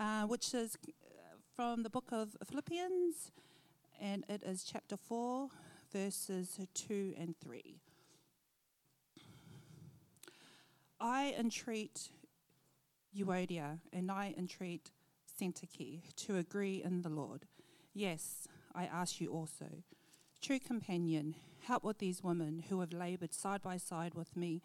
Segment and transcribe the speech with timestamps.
[0.00, 0.78] uh, which is
[1.54, 3.32] from the book of Philippians,
[4.00, 5.48] and it is chapter 4,
[5.92, 7.76] verses 2 and 3.
[10.98, 12.08] I entreat
[13.16, 14.90] Euodia and I entreat
[15.38, 17.46] Syntyche to agree in the Lord.
[17.92, 19.82] Yes, I ask you also.
[20.40, 21.34] True companion,
[21.66, 24.62] help with these women who have laboured side by side with me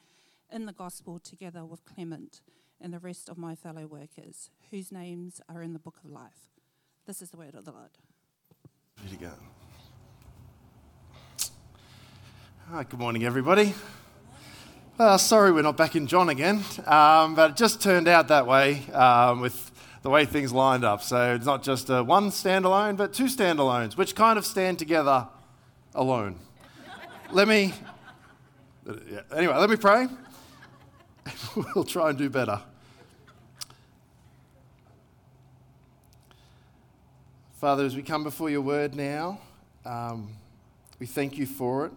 [0.49, 2.41] in the gospel together with Clement
[2.85, 6.51] and the rest of my fellow workers, whose names are in the book of life.
[7.07, 7.89] This is the word of the Lord.
[9.01, 9.31] There you go.
[12.69, 13.73] Hi, good morning, everybody.
[14.99, 18.45] Well, sorry we're not back in John again, um, but it just turned out that
[18.45, 19.71] way um, with
[20.03, 21.01] the way things lined up.
[21.01, 25.27] So it's not just a one standalone, but two standalones, which kind of stand together
[25.95, 26.35] alone.
[27.31, 27.73] let me,
[28.85, 30.07] yeah, anyway, let me pray.
[31.73, 32.61] we'll try and do better.
[37.65, 39.39] Father, as we come before your word now,
[39.87, 40.29] um,
[40.99, 41.91] we thank you for it.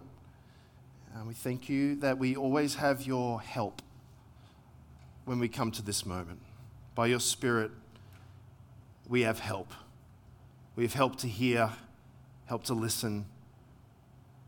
[1.13, 3.83] And we thank you that we always have your help
[5.25, 6.39] when we come to this moment.
[6.95, 7.69] By your Spirit,
[9.07, 9.71] we have help.
[10.75, 11.69] We have help to hear,
[12.47, 13.27] help to listen,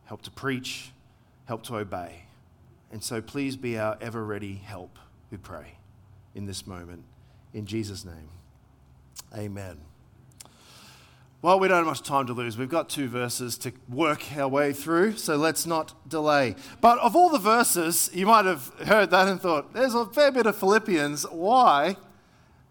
[0.06, 0.90] help to preach,
[1.46, 2.24] help to obey.
[2.92, 4.98] And so please be our ever ready help,
[5.30, 5.78] we pray,
[6.34, 7.04] in this moment.
[7.54, 8.30] In Jesus' name,
[9.38, 9.78] amen.
[11.44, 12.56] Well, we don't have much time to lose.
[12.56, 16.56] We've got two verses to work our way through, so let's not delay.
[16.82, 20.32] But of all the verses, you might have heard that and thought, there's a fair
[20.32, 21.24] bit of Philippians.
[21.32, 21.98] Why?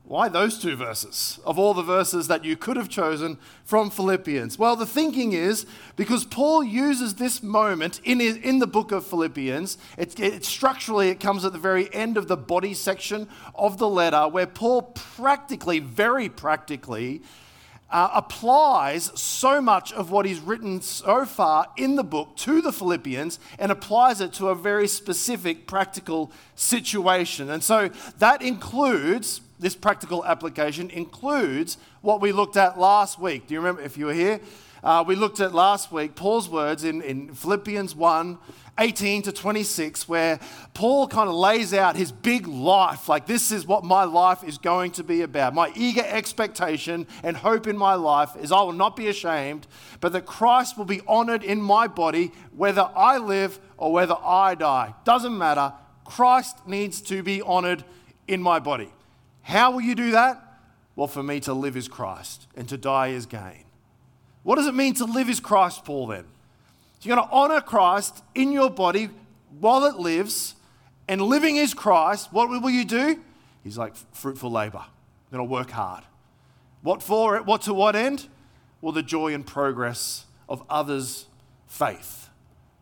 [0.04, 4.56] Why those two verses of all the verses that you could have chosen from Philippians?
[4.56, 9.78] Well, the thinking is because Paul uses this moment in, in the book of Philippians,
[9.98, 13.88] it, it, structurally it comes at the very end of the body section of the
[13.88, 17.22] letter where Paul practically, very practically,
[17.90, 22.72] uh, applies so much of what he's written so far in the book to the
[22.72, 27.50] Philippians and applies it to a very specific practical situation.
[27.50, 33.46] And so that includes this practical application includes what we looked at last week.
[33.46, 34.40] Do you remember if you were here?
[34.82, 38.38] Uh, we looked at last week Paul's words in, in Philippians 1
[38.80, 40.40] 18 to 26, where
[40.72, 43.08] Paul kind of lays out his big life.
[43.10, 45.54] Like, this is what my life is going to be about.
[45.54, 49.66] My eager expectation and hope in my life is I will not be ashamed,
[50.00, 54.54] but that Christ will be honored in my body, whether I live or whether I
[54.54, 54.94] die.
[55.04, 55.74] Doesn't matter.
[56.04, 57.84] Christ needs to be honored
[58.26, 58.90] in my body.
[59.42, 60.42] How will you do that?
[60.96, 63.64] Well, for me to live is Christ and to die is gain.
[64.42, 66.24] What does it mean to live is Christ, Paul, then?
[67.02, 69.10] You're going to honor Christ in your body
[69.58, 70.54] while it lives,
[71.08, 72.32] and living is Christ.
[72.32, 73.20] What will you do?
[73.64, 74.84] He's like fruitful labor.
[75.30, 76.04] You're going to work hard.
[76.82, 77.42] What for?
[77.42, 78.28] What to what end?
[78.80, 81.26] Well, the joy and progress of others'
[81.66, 82.29] faith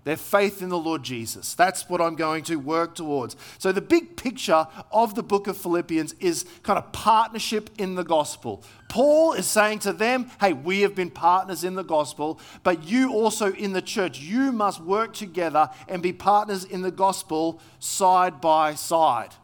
[0.04, 1.54] their faith in the Lord Jesus.
[1.54, 3.36] That's what I'm going to work towards.
[3.59, 8.04] So, the big picture of the book of Philippians is kind of partnership in the
[8.04, 8.62] gospel.
[8.88, 13.12] Paul is saying to them, hey, we have been partners in the gospel, but you
[13.12, 18.41] also in the church, you must work together and be partners in the gospel side
[18.41, 19.34] by side.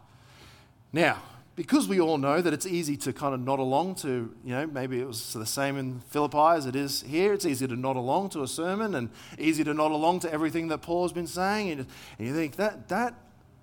[0.93, 1.21] Now,
[1.57, 4.67] because we all know that it's easy to kind of nod along to, you know,
[4.67, 7.33] maybe it was the same in Philippi as it is here.
[7.33, 10.69] It's easy to nod along to a sermon and easy to nod along to everything
[10.69, 11.71] that Paul's been saying.
[11.71, 11.87] And,
[12.19, 13.15] you think that, that,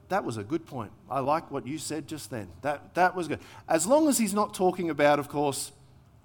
[0.07, 0.91] that was a good point.
[1.09, 2.47] I like what you said just then.
[2.61, 3.39] That, that was good.
[3.67, 5.73] As long as he's not talking about, of course,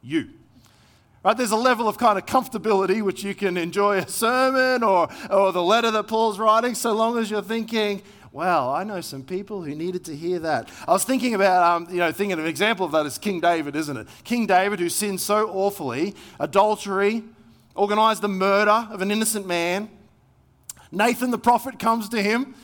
[0.03, 0.29] you.
[1.25, 5.09] Right, there's a level of kind of comfortability which you can enjoy a sermon or,
[5.29, 8.03] or the letter that Paul's writing, so long as you're thinking,
[8.37, 10.71] Wow, I know some people who needed to hear that.
[10.87, 13.75] I was thinking about, um, you know, thinking an example of that is King David,
[13.75, 14.07] isn't it?
[14.25, 17.25] King David, who sinned so awfully, adultery,
[17.75, 19.89] organized the murder of an innocent man.
[20.93, 22.55] Nathan the prophet comes to him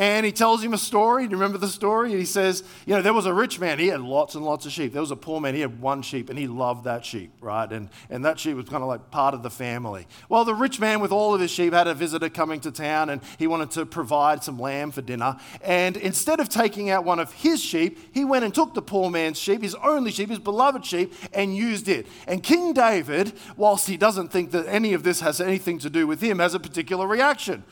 [0.00, 1.26] and he tells him a story.
[1.26, 2.10] Do you remember the story?
[2.10, 4.64] And He says, You know, there was a rich man, he had lots and lots
[4.64, 4.94] of sheep.
[4.94, 7.70] There was a poor man, he had one sheep, and he loved that sheep, right?
[7.70, 10.06] And, and that sheep was kind of like part of the family.
[10.30, 13.10] Well, the rich man with all of his sheep had a visitor coming to town,
[13.10, 15.36] and he wanted to provide some lamb for dinner.
[15.60, 19.10] And instead of taking out one of his sheep, he went and took the poor
[19.10, 22.06] man's sheep, his only sheep, his beloved sheep, and used it.
[22.26, 26.06] And King David, whilst he doesn't think that any of this has anything to do
[26.06, 27.64] with him, has a particular reaction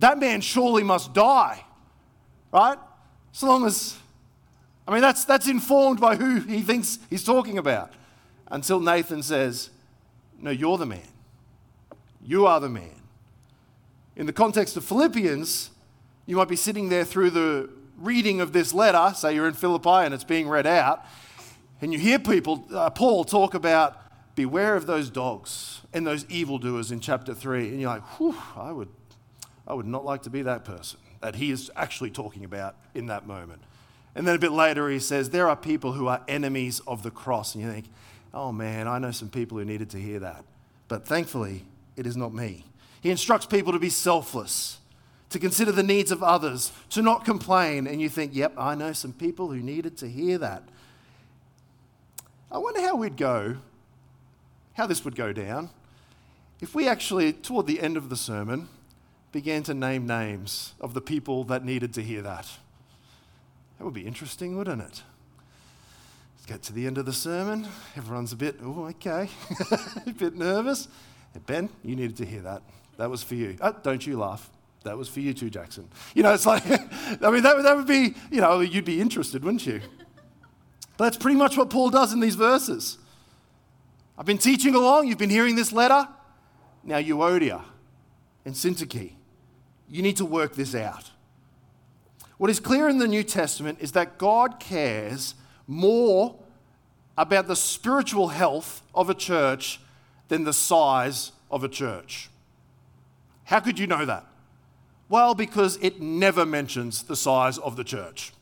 [0.00, 1.62] that man surely must die,
[2.52, 2.78] right?
[3.32, 3.96] So long as,
[4.86, 7.92] I mean, that's, that's informed by who he thinks he's talking about.
[8.48, 9.70] Until Nathan says,
[10.40, 11.06] No, you're the man.
[12.24, 12.94] You are the man.
[14.16, 15.70] In the context of Philippians,
[16.26, 20.04] you might be sitting there through the reading of this letter, say you're in Philippi
[20.04, 21.04] and it's being read out,
[21.80, 23.96] And you hear people, uh, Paul, talk about
[24.34, 27.68] beware of those dogs and those evildoers in chapter 3.
[27.68, 28.88] And you're like, whew, I would,
[29.66, 33.06] I would not like to be that person that he is actually talking about in
[33.06, 33.62] that moment.
[34.14, 37.10] And then a bit later, he says, There are people who are enemies of the
[37.10, 37.54] cross.
[37.54, 37.86] And you think,
[38.32, 40.44] Oh man, I know some people who needed to hear that.
[40.88, 41.64] But thankfully,
[41.96, 42.64] it is not me.
[43.00, 44.78] He instructs people to be selfless,
[45.30, 47.86] to consider the needs of others, to not complain.
[47.86, 50.64] And you think, Yep, I know some people who needed to hear that.
[52.50, 53.58] I wonder how we'd go,
[54.74, 55.70] how this would go down,
[56.60, 58.68] if we actually, toward the end of the sermon,
[59.32, 62.46] began to name names of the people that needed to hear that.
[63.78, 65.02] That would be interesting, wouldn't it?
[66.36, 67.66] Let's get to the end of the sermon.
[67.96, 69.28] Everyone's a bit, oh, okay,
[70.06, 70.88] a bit nervous.
[71.46, 72.62] Ben, you needed to hear that.
[72.96, 73.56] That was for you.
[73.60, 74.50] Oh, don't you laugh.
[74.82, 75.88] That was for you too, Jackson.
[76.14, 79.44] You know, it's like, I mean, that, that would be, you know, you'd be interested,
[79.44, 79.80] wouldn't you?
[80.96, 82.98] But that's pretty much what Paul does in these verses.
[84.18, 86.08] I've been teaching along, you've been hearing this letter.
[86.84, 87.62] Now, Euodia
[88.44, 89.12] and Syntyche,
[89.90, 91.10] you need to work this out.
[92.38, 95.34] What is clear in the New Testament is that God cares
[95.66, 96.36] more
[97.18, 99.80] about the spiritual health of a church
[100.28, 102.30] than the size of a church.
[103.44, 104.24] How could you know that?
[105.08, 108.32] Well, because it never mentions the size of the church.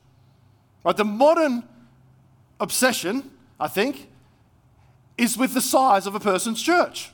[0.84, 1.64] Right, the modern
[2.60, 4.08] obsession, I think,
[5.16, 7.10] is with the size of a person's church.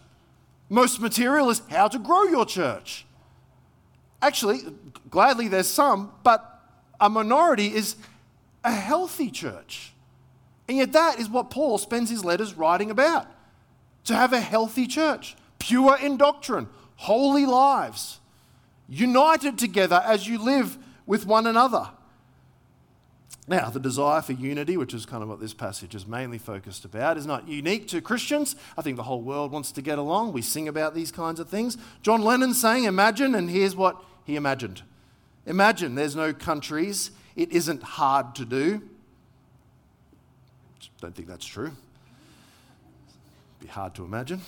[0.69, 3.07] Most material is how to grow your church.
[4.25, 4.63] Actually,
[5.11, 6.63] gladly there's some, but
[6.99, 7.97] a minority is
[8.65, 9.93] a healthy church.
[10.67, 13.27] And yet, that is what Paul spends his letters writing about
[14.05, 18.19] to have a healthy church, pure in doctrine, holy lives,
[18.89, 21.91] united together as you live with one another.
[23.47, 26.87] Now, the desire for unity, which is kind of what this passage is mainly focused
[26.87, 28.57] about, is not unique to Christians.
[28.79, 30.33] I think the whole world wants to get along.
[30.33, 31.77] We sing about these kinds of things.
[32.01, 34.83] John Lennon saying, Imagine, and here's what he imagined.
[35.47, 37.11] Imagine there's no countries.
[37.37, 38.83] It isn't hard to do.
[41.01, 41.73] Don't think that's true.
[43.61, 44.41] Be hard to imagine.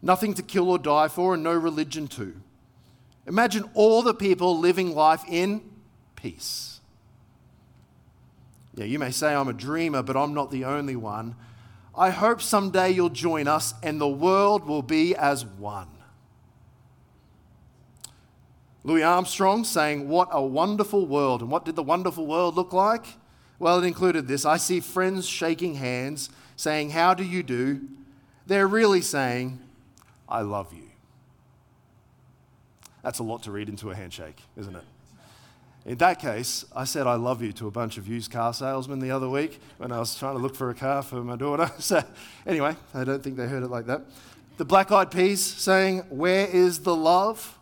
[0.00, 2.34] Nothing to kill or die for, and no religion too.
[3.26, 5.60] Imagine all the people living life in
[6.16, 6.80] peace.
[8.74, 11.34] Yeah, you may say I'm a dreamer, but I'm not the only one.
[11.96, 15.88] I hope someday you'll join us and the world will be as one.
[18.84, 21.42] Louis Armstrong saying, What a wonderful world.
[21.42, 23.04] And what did the wonderful world look like?
[23.58, 27.80] Well, it included this I see friends shaking hands, saying, How do you do?
[28.46, 29.58] They're really saying,
[30.28, 30.84] I love you.
[33.02, 34.84] That's a lot to read into a handshake, isn't it?
[35.86, 38.98] In that case, I said I love you to a bunch of used car salesmen
[38.98, 41.70] the other week when I was trying to look for a car for my daughter.
[41.78, 42.02] So,
[42.46, 44.02] anyway, I don't think they heard it like that.
[44.58, 47.57] The Black Eyed Peas saying, Where is the love?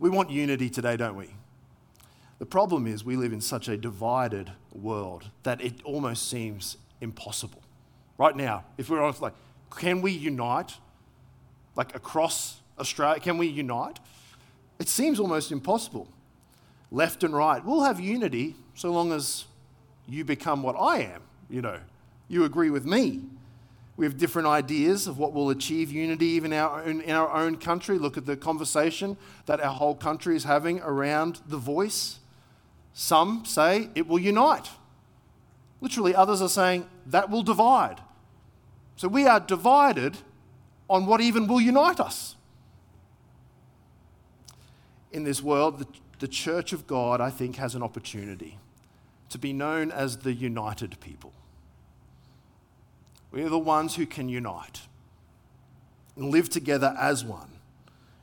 [0.00, 1.30] We want unity today, don't we?
[2.38, 7.62] The problem is we live in such a divided world that it almost seems impossible.
[8.16, 9.34] Right now, if we're honest, like,
[9.76, 10.74] can we unite?
[11.74, 13.98] Like across Australia, can we unite?
[14.78, 16.08] It seems almost impossible.
[16.90, 19.44] Left and right, we'll have unity so long as
[20.08, 21.78] you become what I am, you know.
[22.28, 23.22] You agree with me.
[23.98, 27.56] We have different ideas of what will achieve unity even our own, in our own
[27.56, 27.98] country.
[27.98, 32.20] Look at the conversation that our whole country is having around the voice.
[32.92, 34.70] Some say it will unite.
[35.80, 38.00] Literally, others are saying that will divide.
[38.94, 40.18] So we are divided
[40.88, 42.36] on what even will unite us.
[45.10, 45.86] In this world, the,
[46.20, 48.58] the church of God, I think, has an opportunity
[49.30, 51.32] to be known as the united people.
[53.30, 54.82] We are the ones who can unite
[56.16, 57.50] and live together as one.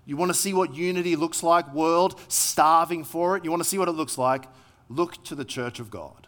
[0.06, 3.44] You want to see what unity looks like, world starving for it?
[3.44, 4.46] You want to see what it looks like?
[4.90, 6.28] Look to the church of God.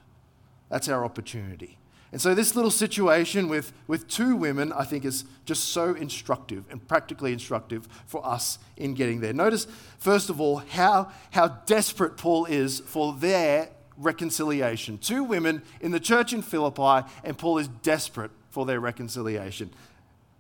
[0.70, 1.78] That's our opportunity.
[2.12, 6.64] And so, this little situation with, with two women, I think, is just so instructive
[6.72, 9.34] and practically instructive for us in getting there.
[9.34, 9.68] Notice,
[10.00, 14.98] first of all, how, how desperate Paul is for their reconciliation.
[14.98, 19.70] Two women in the church in Philippi, and Paul is desperate for their reconciliation.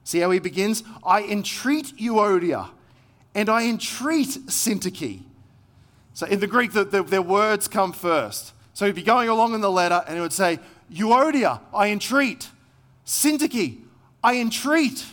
[0.03, 0.81] See how he begins?
[1.05, 2.69] I entreat Euodia
[3.35, 5.21] and I entreat Syntyche.
[6.15, 8.53] So in the Greek, the, the, their words come first.
[8.73, 10.57] So he'd be going along in the letter and he would say,
[10.91, 12.49] Euodia, I entreat.
[13.05, 13.81] Syntyche,
[14.23, 15.05] I entreat.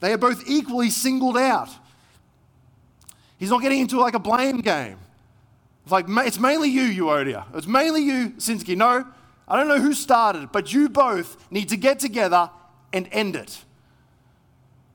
[0.00, 1.70] They are both equally singled out.
[3.38, 4.98] He's not getting into like a blame game.
[5.84, 7.46] It's like, it's mainly you, Euodia.
[7.54, 8.76] It's mainly you, Syntyche.
[8.76, 9.06] No,
[9.48, 12.50] I don't know who started but you both need to get together
[12.92, 13.64] and end it.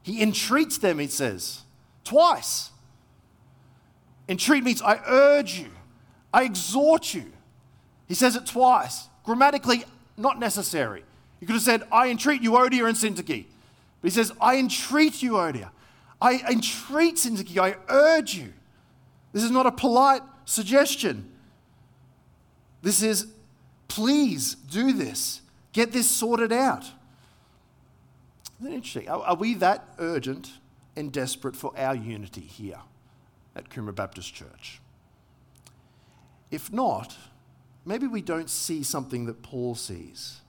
[0.04, 1.62] He entreats them, he says,
[2.04, 2.72] twice.
[4.28, 5.70] Entreat means I urge you,
[6.34, 7.32] I exhort you.
[8.08, 9.08] He says it twice.
[9.24, 9.86] Grammatically,
[10.18, 11.04] not necessary.
[11.40, 13.46] You could have said, I entreat you, Odia and Syntyche.
[14.02, 15.70] But he says, I entreat you, Odia.
[16.22, 17.58] I entreat Syntyche.
[17.58, 18.54] I urge you.
[19.32, 21.30] This is not a polite suggestion.
[22.82, 23.28] This is,
[23.94, 25.42] please do this.
[25.72, 26.84] Get this sorted out.
[28.60, 29.08] Isn't interesting?
[29.08, 30.52] Are, are we that urgent
[30.96, 32.80] and desperate for our unity here
[33.56, 34.82] at Coomera Baptist Church?
[36.50, 37.16] If not,
[37.86, 40.42] maybe we don't see something that Paul sees.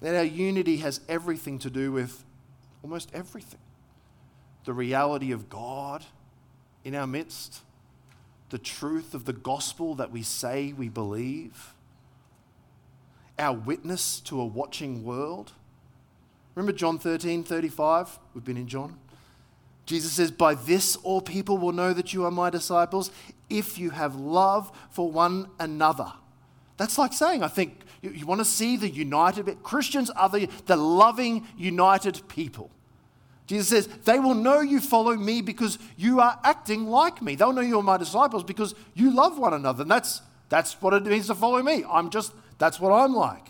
[0.00, 2.24] That our unity has everything to do with
[2.82, 3.60] almost everything
[4.64, 6.04] the reality of God
[6.84, 7.60] in our midst,
[8.50, 11.73] the truth of the gospel that we say we believe,
[13.38, 15.52] our witness to a watching world.
[16.54, 18.18] Remember John 13 35?
[18.34, 18.98] We've been in John.
[19.86, 23.10] Jesus says, By this all people will know that you are my disciples
[23.50, 26.12] if you have love for one another.
[26.76, 30.48] That's like saying, I think, you, you want to see the united, Christians are the,
[30.66, 32.70] the loving, united people.
[33.46, 37.34] Jesus says, They will know you follow me because you are acting like me.
[37.34, 39.82] They'll know you're my disciples because you love one another.
[39.82, 41.84] And that's, that's what it means to follow me.
[41.88, 43.48] I'm just, that's what I'm like.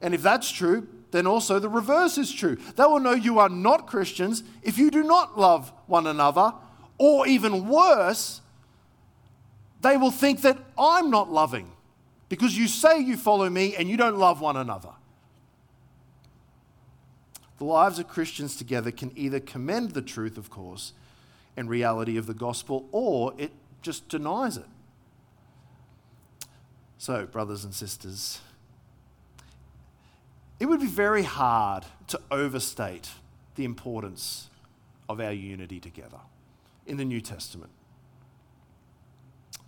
[0.00, 2.56] And if that's true, then also the reverse is true.
[2.76, 6.52] They will know you are not Christians if you do not love one another,
[6.98, 8.40] or even worse,
[9.80, 11.72] they will think that I'm not loving
[12.28, 14.90] because you say you follow me and you don't love one another.
[17.58, 20.92] The lives of Christians together can either commend the truth, of course,
[21.56, 23.50] and reality of the gospel, or it
[23.82, 24.66] just denies it.
[27.00, 28.42] So, brothers and sisters,
[30.58, 33.08] it would be very hard to overstate
[33.54, 34.50] the importance
[35.08, 36.18] of our unity together
[36.86, 37.70] in the New Testament.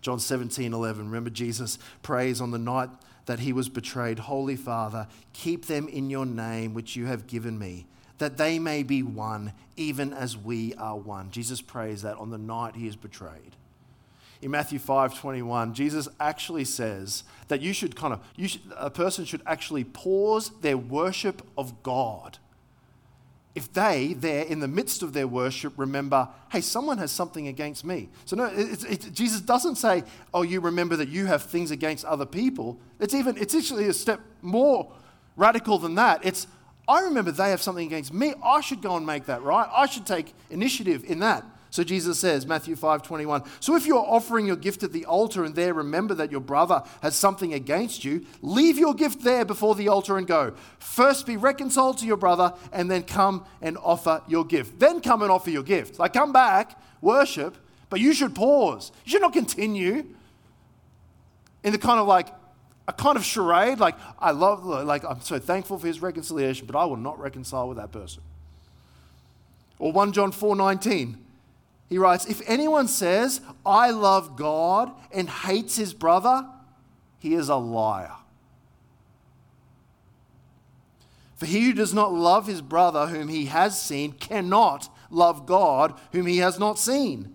[0.02, 1.06] John 17, 11.
[1.06, 2.90] Remember, Jesus prays on the night
[3.24, 7.58] that he was betrayed Holy Father, keep them in your name which you have given
[7.58, 7.86] me,
[8.18, 11.30] that they may be one, even as we are one.
[11.30, 13.56] Jesus prays that on the night he is betrayed.
[14.42, 18.90] In Matthew 5 21, Jesus actually says that you should kind of, you should, a
[18.90, 22.38] person should actually pause their worship of God
[23.54, 27.84] if they, there in the midst of their worship, remember, hey, someone has something against
[27.84, 28.08] me.
[28.24, 28.50] So, no,
[29.12, 32.78] Jesus doesn't say, oh, you remember that you have things against other people.
[32.98, 34.90] It's even, it's actually a step more
[35.36, 36.24] radical than that.
[36.24, 36.46] It's,
[36.88, 38.32] I remember they have something against me.
[38.42, 39.68] I should go and make that right.
[39.70, 41.44] I should take initiative in that.
[41.72, 45.42] So Jesus says, Matthew 5 21, So if you're offering your gift at the altar
[45.42, 49.74] and there remember that your brother has something against you, leave your gift there before
[49.74, 50.52] the altar and go.
[50.78, 54.80] First be reconciled to your brother and then come and offer your gift.
[54.80, 55.98] Then come and offer your gift.
[55.98, 57.56] Like come back, worship,
[57.88, 58.92] but you should pause.
[59.06, 60.04] You should not continue
[61.64, 62.28] in the kind of like,
[62.86, 66.76] a kind of charade, like, I love, like, I'm so thankful for his reconciliation, but
[66.76, 68.22] I will not reconcile with that person.
[69.78, 71.21] Or 1 John 4 19.
[71.92, 76.48] He writes, If anyone says, I love God and hates his brother,
[77.18, 78.14] he is a liar.
[81.36, 85.92] For he who does not love his brother whom he has seen cannot love God
[86.12, 87.34] whom he has not seen.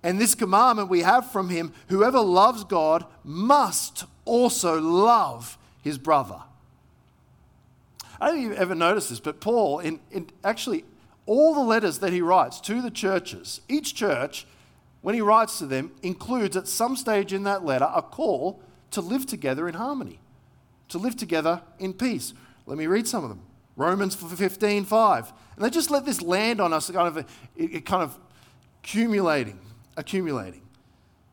[0.00, 6.40] And this commandment we have from him whoever loves God must also love his brother.
[8.20, 10.84] I don't know if you've ever noticed this, but Paul, in, in actually
[11.26, 14.46] all the letters that he writes to the churches, each church,
[15.02, 18.60] when he writes to them, includes at some stage in that letter a call
[18.92, 20.20] to live together in harmony,
[20.88, 22.32] to live together in peace.
[22.66, 23.42] Let me read some of them.
[23.76, 25.32] Romans 15, 5.
[25.56, 28.18] And they just let this land on us, kind of, it, it kind of
[28.82, 29.58] accumulating,
[29.96, 30.62] accumulating.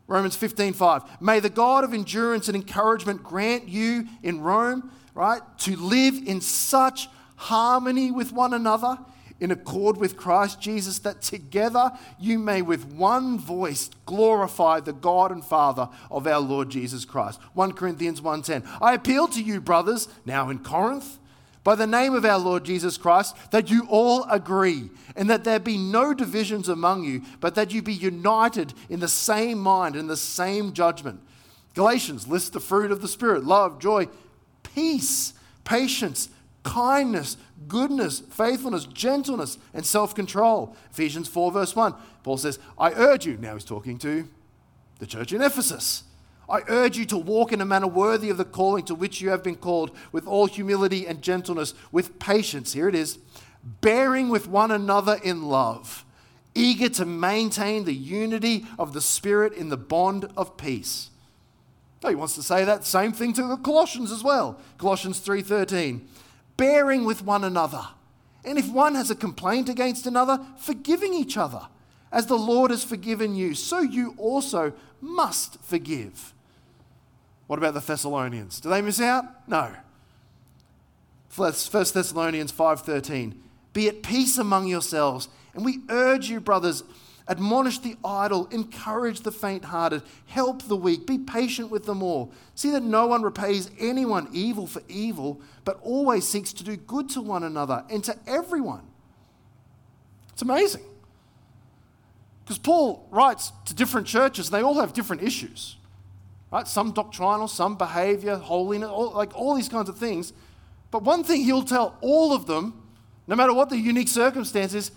[0.07, 1.21] Romans 15, 5.
[1.21, 6.41] May the God of endurance and encouragement grant you in Rome, right, to live in
[6.41, 8.97] such harmony with one another
[9.39, 15.31] in accord with Christ Jesus, that together you may with one voice glorify the God
[15.31, 17.39] and Father of our Lord Jesus Christ.
[17.53, 18.63] 1 Corinthians 1:10.
[18.81, 21.19] I appeal to you, brothers, now in Corinth,
[21.63, 25.59] by the name of our Lord Jesus Christ, that you all agree, and that there
[25.59, 30.09] be no divisions among you, but that you be united in the same mind and
[30.09, 31.21] the same judgment.
[31.73, 34.07] Galatians lists the fruit of the Spirit love, joy,
[34.61, 36.29] peace, patience,
[36.63, 40.75] kindness, goodness, faithfulness, gentleness, and self control.
[40.91, 41.93] Ephesians 4, verse 1.
[42.23, 44.27] Paul says, I urge you, now he's talking to
[44.99, 46.03] the church in Ephesus,
[46.49, 49.29] I urge you to walk in a manner worthy of the calling to which you
[49.29, 52.73] have been called, with all humility and gentleness, with patience.
[52.73, 53.19] Here it is
[53.63, 56.05] bearing with one another in love,
[56.53, 61.09] eager to maintain the unity of the Spirit in the bond of peace.
[62.05, 64.59] He wants to say that same thing to the Colossians as well.
[64.77, 66.01] Colossians 3:13.
[66.57, 67.87] Bearing with one another.
[68.45, 71.67] And if one has a complaint against another, forgiving each other.
[72.11, 76.33] As the Lord has forgiven you, so you also must forgive.
[77.47, 78.59] What about the Thessalonians?
[78.59, 79.25] Do they miss out?
[79.47, 79.73] No.
[81.35, 83.41] 1 Thessalonians 5:13.
[83.73, 86.83] Be at peace among yourselves, and we urge you, brothers,
[87.27, 92.31] admonish the idle, encourage the faint-hearted, help the weak, be patient with them all.
[92.55, 97.09] See that no one repays anyone evil for evil, but always seeks to do good
[97.09, 98.87] to one another and to everyone.
[100.33, 100.83] It's amazing.
[102.43, 105.77] Because Paul writes to different churches, and they all have different issues.
[106.51, 106.67] Right?
[106.67, 110.33] Some doctrinal, some behavior, holiness, all, like all these kinds of things.
[110.91, 112.83] But one thing he'll tell all of them,
[113.27, 114.91] no matter what the unique circumstances,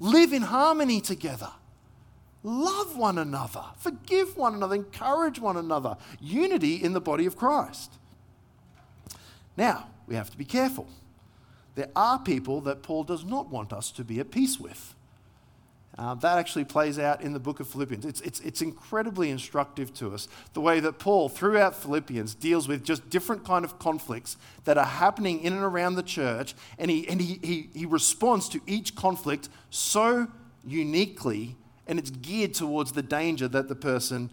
[0.00, 1.50] live in harmony together.
[2.42, 5.96] Love one another, forgive one another, encourage one another.
[6.20, 7.98] Unity in the body of Christ.
[9.56, 10.88] Now, we have to be careful.
[11.74, 14.94] There are people that Paul does not want us to be at peace with.
[15.98, 18.06] Uh, that actually plays out in the book of Philippians.
[18.06, 22.84] It's, it's, it's incredibly instructive to us the way that Paul, throughout Philippians, deals with
[22.84, 27.08] just different kind of conflicts that are happening in and around the church, and he,
[27.08, 30.28] and he, he, he responds to each conflict so
[30.64, 31.56] uniquely,
[31.86, 34.30] and it's geared towards the danger that the person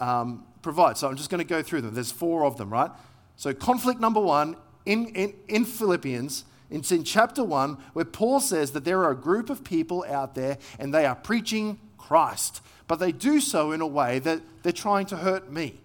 [0.00, 1.00] um, provides.
[1.00, 1.94] So I'm just going to go through them.
[1.94, 2.90] There's four of them, right?
[3.36, 4.56] So, conflict number one
[4.86, 9.16] in, in, in Philippians it's in chapter 1 where Paul says that there are a
[9.16, 13.80] group of people out there and they are preaching Christ, but they do so in
[13.80, 15.80] a way that they're trying to hurt me.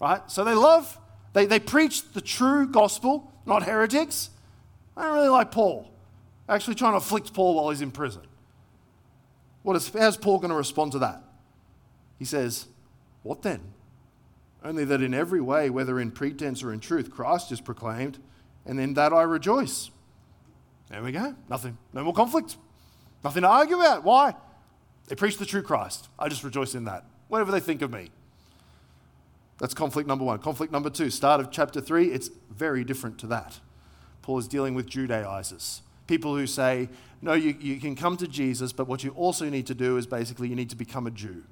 [0.00, 0.20] Right?
[0.30, 0.98] So they love,
[1.32, 4.30] they, they preach the true gospel, not heretics.
[4.96, 5.90] I don't really like Paul.
[6.48, 8.22] Actually, trying to afflict Paul while he's in prison.
[9.62, 11.22] What is, how's Paul going to respond to that?
[12.18, 12.66] He says,
[13.22, 13.60] What then?
[14.62, 18.18] Only that in every way, whether in pretense or in truth, Christ is proclaimed,
[18.66, 19.90] and in that I rejoice.
[20.94, 21.34] There we go.
[21.50, 21.76] Nothing.
[21.92, 22.56] No more conflict.
[23.24, 24.04] Nothing to argue about.
[24.04, 24.32] Why?
[25.08, 26.08] They preach the true Christ.
[26.20, 27.04] I just rejoice in that.
[27.26, 28.10] Whatever they think of me.
[29.58, 30.38] That's conflict number one.
[30.38, 33.58] Conflict number two, start of chapter three, it's very different to that.
[34.22, 35.82] Paul is dealing with Judaizers.
[36.06, 36.88] People who say,
[37.20, 40.06] no, you, you can come to Jesus, but what you also need to do is
[40.06, 41.42] basically you need to become a Jew.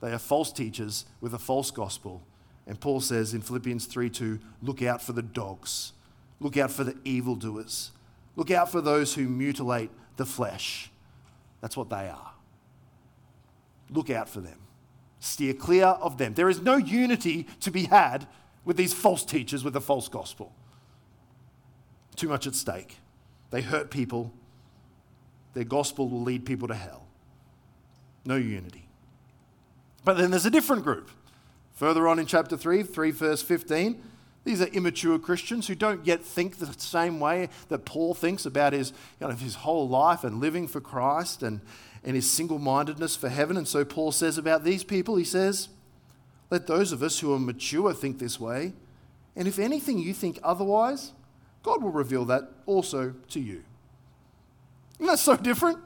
[0.00, 2.20] They are false teachers with a false gospel.
[2.66, 5.92] And Paul says in Philippians 3 2, look out for the dogs,
[6.40, 7.92] look out for the evildoers,
[8.36, 10.90] Look out for those who mutilate the flesh.
[11.60, 12.32] That's what they are.
[13.90, 14.58] Look out for them.
[15.20, 16.34] Steer clear of them.
[16.34, 18.26] There is no unity to be had
[18.64, 20.52] with these false teachers with the false gospel.
[22.16, 22.98] Too much at stake.
[23.50, 24.32] They hurt people.
[25.54, 27.06] Their gospel will lead people to hell.
[28.24, 28.88] No unity.
[30.04, 31.10] But then there's a different group.
[31.74, 34.02] Further on in chapter 3, 3 verse 15,
[34.44, 38.72] these are immature Christians who don't yet think the same way that Paul thinks about
[38.72, 41.60] his, you know, his whole life and living for Christ and,
[42.02, 43.56] and his single mindedness for heaven.
[43.56, 45.68] And so Paul says about these people, he says,
[46.50, 48.72] Let those of us who are mature think this way.
[49.36, 51.12] And if anything you think otherwise,
[51.62, 53.62] God will reveal that also to you.
[54.94, 55.78] Isn't that so different?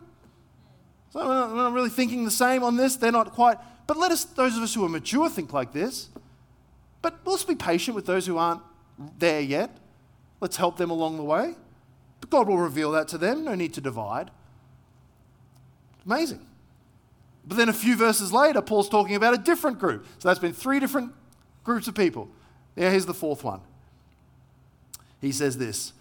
[1.10, 2.96] So not, not really thinking the same on this.
[2.96, 3.58] They're not quite.
[3.86, 6.08] But let us, those of us who are mature, think like this.
[7.02, 8.62] But let's be patient with those who aren't
[9.18, 9.76] there yet.
[10.40, 11.54] Let's help them along the way.
[12.20, 13.44] But God will reveal that to them.
[13.44, 14.30] No need to divide.
[16.04, 16.46] Amazing.
[17.46, 20.06] But then a few verses later, Paul's talking about a different group.
[20.18, 21.12] So that's been three different
[21.64, 22.28] groups of people.
[22.76, 23.60] Now, here's the fourth one.
[25.20, 25.92] He says this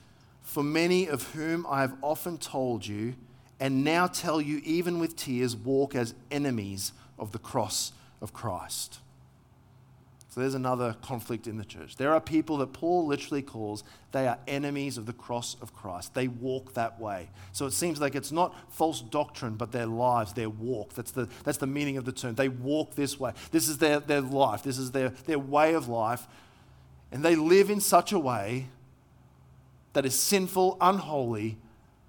[0.41, 3.15] For many of whom I have often told you,
[3.60, 8.99] and now tell you even with tears, walk as enemies of the cross of Christ.
[10.36, 11.95] So there's another conflict in the church.
[11.95, 16.13] There are people that Paul literally calls, they are enemies of the cross of Christ.
[16.13, 17.30] They walk that way.
[17.54, 20.93] So it seems like it's not false doctrine, but their lives, their walk.
[20.93, 22.36] That's the, that's the meaning of the term.
[22.36, 23.32] They walk this way.
[23.52, 26.28] This is their, their life, this is their, their way of life.
[27.13, 28.65] And they live in such a way
[29.93, 31.56] that is sinful, unholy.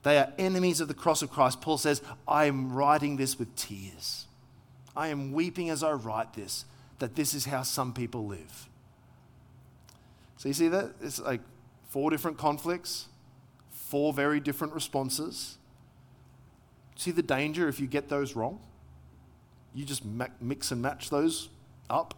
[0.02, 1.60] They are enemies of the cross of Christ.
[1.60, 4.26] Paul says, I am writing this with tears.
[4.96, 6.64] I am weeping as I write this
[6.98, 8.68] that this is how some people live.
[10.36, 10.92] So you see that?
[11.00, 11.40] It's like
[11.88, 13.06] four different conflicts,
[13.70, 15.58] four very different responses.
[16.96, 18.60] See the danger if you get those wrong?
[19.74, 20.02] You just
[20.40, 21.50] mix and match those
[21.90, 22.14] up.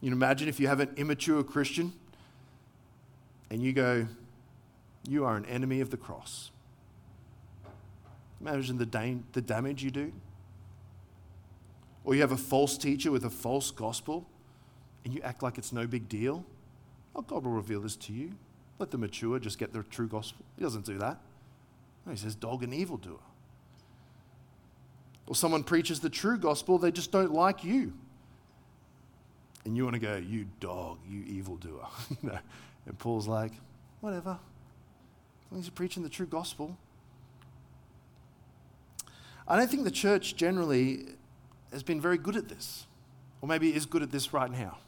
[0.00, 1.92] You can imagine if you have an immature Christian
[3.50, 4.08] and you go,
[5.08, 6.50] You are an enemy of the cross.
[8.40, 10.12] Imagine the, da- the damage you do.
[12.04, 14.26] Or you have a false teacher with a false gospel
[15.04, 16.44] and you act like it's no big deal.
[17.14, 18.32] Oh, God will reveal this to you.
[18.78, 20.44] Let the mature just get the true gospel.
[20.56, 21.20] He doesn't do that.
[22.06, 23.18] No, he says, dog and evildoer.
[25.26, 27.92] Or someone preaches the true gospel, they just don't like you.
[29.64, 31.86] And you want to go, you dog, you evildoer.
[32.10, 32.38] you know?
[32.86, 33.52] And Paul's like,
[34.00, 34.30] whatever.
[34.30, 36.76] As long as you're preaching the true gospel.
[39.46, 41.06] I don't think the church generally
[41.72, 42.86] has been very good at this,
[43.40, 44.78] or maybe is good at this right now,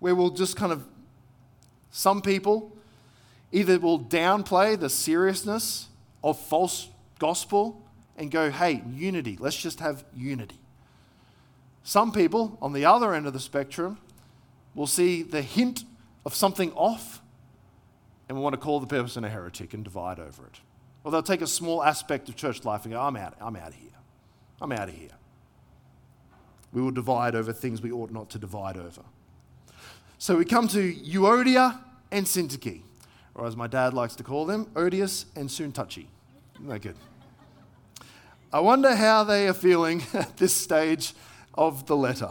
[0.00, 0.84] where we'll just kind of,
[1.90, 2.76] some people
[3.52, 5.88] either will downplay the seriousness
[6.24, 7.82] of false gospel
[8.16, 10.58] and go, hey, unity, let's just have unity.
[11.84, 13.98] Some people on the other end of the spectrum
[14.74, 15.84] will see the hint
[16.24, 17.22] of something off
[18.28, 20.60] and want to call the person a heretic and divide over it.
[21.04, 23.68] Or they'll take a small aspect of church life and go, I'm out, I'm out
[23.68, 23.90] of here.
[24.60, 25.10] I'm out of here.
[26.76, 29.00] We will divide over things we ought not to divide over.
[30.18, 31.78] So we come to Euodia
[32.10, 32.82] and Syntyche,
[33.34, 36.06] or as my dad likes to call them, Odious and Soon-Touchy.
[36.56, 36.96] Isn't that good?
[38.52, 41.14] I wonder how they are feeling at this stage
[41.54, 42.30] of the letter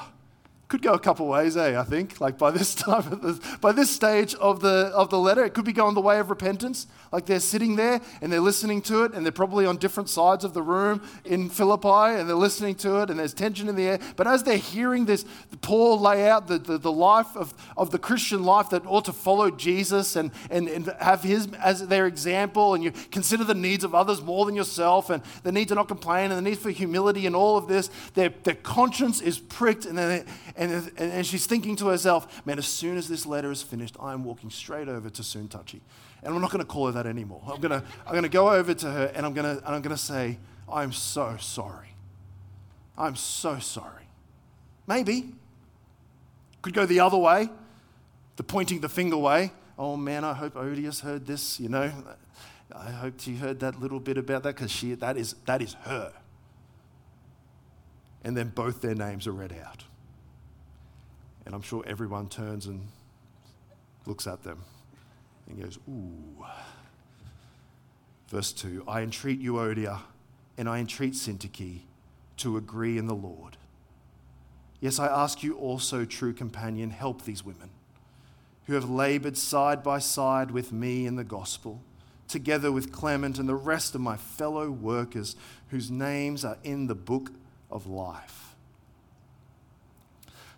[0.68, 1.80] could go a couple ways, eh?
[1.80, 2.20] I think.
[2.20, 5.74] Like by this time, by this stage of the of the letter, it could be
[5.74, 6.88] going the way of repentance.
[7.12, 10.44] Like they're sitting there and they're listening to it, and they're probably on different sides
[10.44, 13.84] of the room in Philippi, and they're listening to it, and there's tension in the
[13.84, 14.00] air.
[14.16, 15.24] But as they're hearing this,
[15.62, 19.14] Paul lay out the, the, the life of, of the Christian life that ought to
[19.14, 23.84] follow Jesus and, and, and have his as their example, and you consider the needs
[23.84, 26.72] of others more than yourself, and the need to not complain, and the need for
[26.72, 30.26] humility, and all of this, their, their conscience is pricked, and then
[30.58, 34.24] and, and she's thinking to herself, man, as soon as this letter is finished, I'm
[34.24, 35.82] walking straight over to Soon Touchy.
[36.24, 37.42] And I'm not going to call her that anymore.
[37.46, 39.96] I'm going to, I'm to go over to her and I'm going to, I'm going
[39.96, 40.38] to say,
[40.72, 41.90] I'm so sorry.
[42.98, 44.08] I'm so sorry.
[44.88, 45.34] Maybe.
[46.62, 47.50] Could go the other way,
[48.38, 49.52] the pointing the finger way.
[49.78, 51.92] Oh man, I hope Odious heard this, you know.
[52.76, 55.74] I hope she heard that little bit about that because she that is that is
[55.84, 56.12] her.
[58.24, 59.84] And then both their names are read out.
[61.46, 62.88] And I'm sure everyone turns and
[64.06, 64.64] looks at them
[65.48, 66.46] and goes, Ooh.
[68.30, 70.02] Verse 2 I entreat Euodia
[70.58, 71.82] and I entreat Syntyche
[72.38, 73.58] to agree in the Lord.
[74.82, 77.70] Yes, I ask you also, true companion, help these women
[78.66, 81.82] who have labored side by side with me in the gospel,
[82.28, 85.36] together with Clement and the rest of my fellow workers
[85.70, 87.32] whose names are in the book
[87.70, 88.55] of life.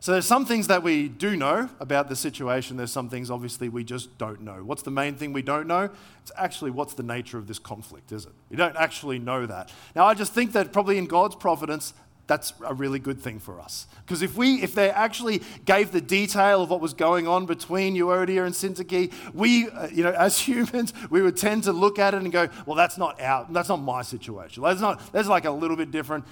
[0.07, 2.77] So there's some things that we do know about the situation.
[2.77, 4.63] There's some things obviously we just don't know.
[4.63, 5.89] What's the main thing we don't know?
[6.21, 8.31] It's actually what's the nature of this conflict, is it?
[8.49, 9.69] We don't actually know that.
[9.97, 11.93] Now I just think that probably in God's providence,
[12.27, 13.87] that's a really good thing for us.
[14.05, 17.95] Because if we, if they actually gave the detail of what was going on between
[17.95, 22.13] Euodia and Syntyche, we, uh, you know, as humans, we would tend to look at
[22.13, 24.61] it and go, well, that's not out, that's not my situation.
[24.61, 26.25] That's not, that's like a little bit different.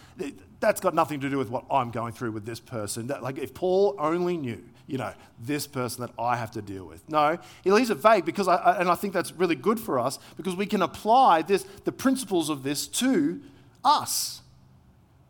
[0.59, 3.07] That's got nothing to do with what I'm going through with this person.
[3.07, 6.85] That, like if Paul only knew, you know, this person that I have to deal
[6.85, 7.09] with.
[7.09, 10.19] No, he leaves it vague because, I, and I think that's really good for us
[10.35, 13.41] because we can apply this, the principles of this to
[13.83, 14.41] us.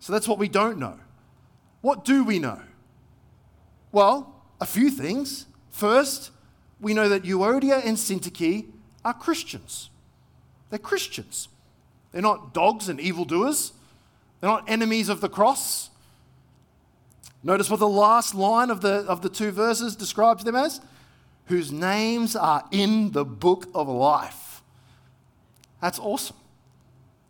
[0.06, 1.00] So that's what we don't know.
[1.82, 2.62] What do we know?
[3.92, 5.48] Well, a few things.
[5.72, 6.30] First,
[6.80, 8.68] we know that Euodia and Syntyche
[9.04, 9.90] are Christians.
[10.70, 11.48] They're Christians.
[12.12, 13.74] They're not dogs and evildoers.
[14.40, 15.90] They're not enemies of the cross.
[17.42, 20.82] Notice what the last line of the, of the two verses describes them as
[21.46, 24.62] whose names are in the book of life.
[25.82, 26.38] That's awesome.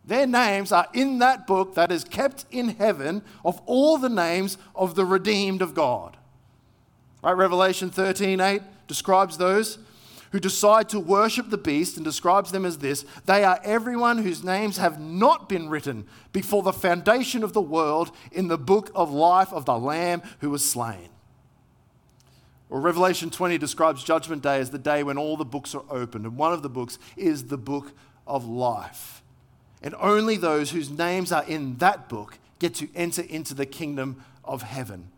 [0.06, 4.56] Their names are in that book that is kept in heaven of all the names
[4.74, 6.16] of the redeemed of God.
[7.22, 9.78] Right, Revelation 13 8 describes those
[10.30, 14.44] who decide to worship the beast and describes them as this they are everyone whose
[14.44, 19.10] names have not been written before the foundation of the world in the book of
[19.10, 21.08] life of the Lamb who was slain.
[22.68, 26.26] Or Revelation 20 describes Judgment Day as the day when all the books are opened,
[26.26, 27.92] and one of the books is the book
[28.26, 29.22] of life.
[29.82, 34.22] And only those whose names are in that book get to enter into the kingdom
[34.44, 35.08] of heaven.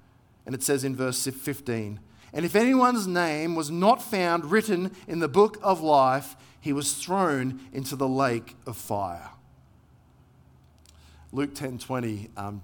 [0.45, 2.01] And it says in verse 15,
[2.33, 6.95] and if anyone's name was not found written in the book of life, he was
[6.95, 9.31] thrown into the lake of fire.
[11.33, 12.63] Luke 10:20, um,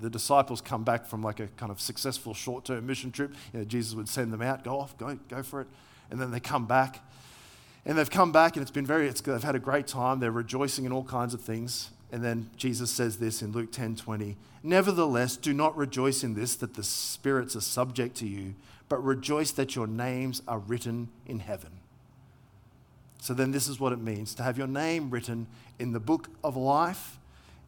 [0.00, 3.34] the disciples come back from like a kind of successful short term mission trip.
[3.52, 5.68] You know, Jesus would send them out, go off, go, go for it.
[6.10, 7.00] And then they come back.
[7.86, 10.18] And they've come back and it's been very, it's, they've had a great time.
[10.18, 11.90] They're rejoicing in all kinds of things.
[12.10, 14.36] And then Jesus says this in Luke 10 20.
[14.62, 18.54] Nevertheless, do not rejoice in this that the spirits are subject to you,
[18.88, 21.70] but rejoice that your names are written in heaven.
[23.20, 25.46] So then, this is what it means to have your name written
[25.78, 27.18] in the book of life.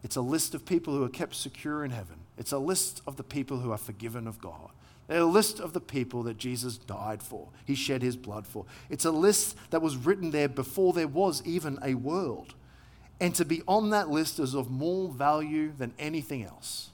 [0.03, 2.15] It's a list of people who are kept secure in heaven.
[2.37, 4.69] It's a list of the people who are forgiven of God.
[5.09, 8.65] A list of the people that Jesus died for, he shed his blood for.
[8.89, 12.53] It's a list that was written there before there was even a world.
[13.19, 16.91] And to be on that list is of more value than anything else.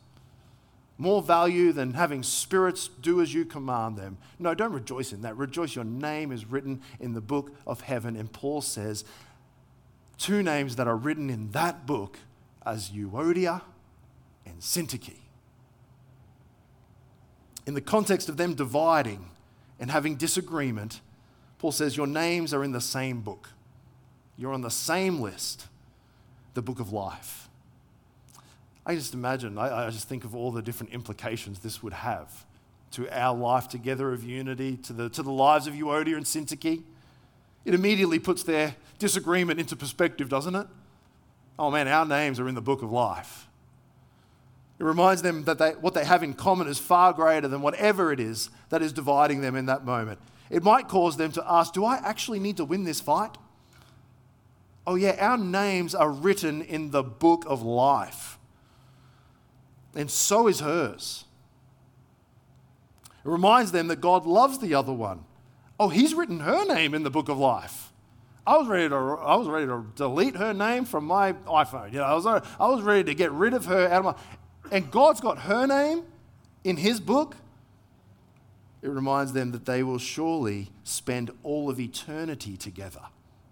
[0.97, 4.17] More value than having spirits do as you command them.
[4.39, 5.35] No, don't rejoice in that.
[5.35, 8.15] Rejoice, your name is written in the book of heaven.
[8.15, 9.03] And Paul says,
[10.17, 12.19] two names that are written in that book
[12.65, 13.61] as Euodia
[14.45, 15.24] and Syntyche.
[17.65, 19.31] In the context of them dividing
[19.79, 21.01] and having disagreement,
[21.57, 23.49] Paul says, Your names are in the same book.
[24.37, 25.67] You're on the same list,
[26.53, 27.49] the book of life.
[28.85, 32.45] I just imagine, I, I, just think of all the different implications this would have
[32.91, 36.83] to our life together of unity, to the, to the lives of Euodia and Syntyche.
[37.65, 40.67] It immediately puts their disagreement into perspective, doesn't it?
[41.57, 43.44] Oh man, our names are in the book of life.
[44.77, 48.11] It reminds them that they, what they have in common is far greater than whatever
[48.11, 50.19] it is that is dividing them in that moment.
[50.49, 53.37] It might cause them to ask, Do I actually need to win this fight?
[54.85, 58.37] Oh, yeah, our names are written in the book of life
[59.95, 61.25] and so is hers.
[63.23, 65.23] It reminds them that God loves the other one.
[65.79, 67.91] Oh, he's written her name in the book of life.
[68.45, 71.91] I was ready to, I was ready to delete her name from my iPhone.
[71.91, 74.15] You know, I was, I was ready to get rid of her out of my.
[74.71, 76.03] And God's got her name
[76.63, 77.37] in his book.
[78.81, 83.01] It reminds them that they will surely spend all of eternity together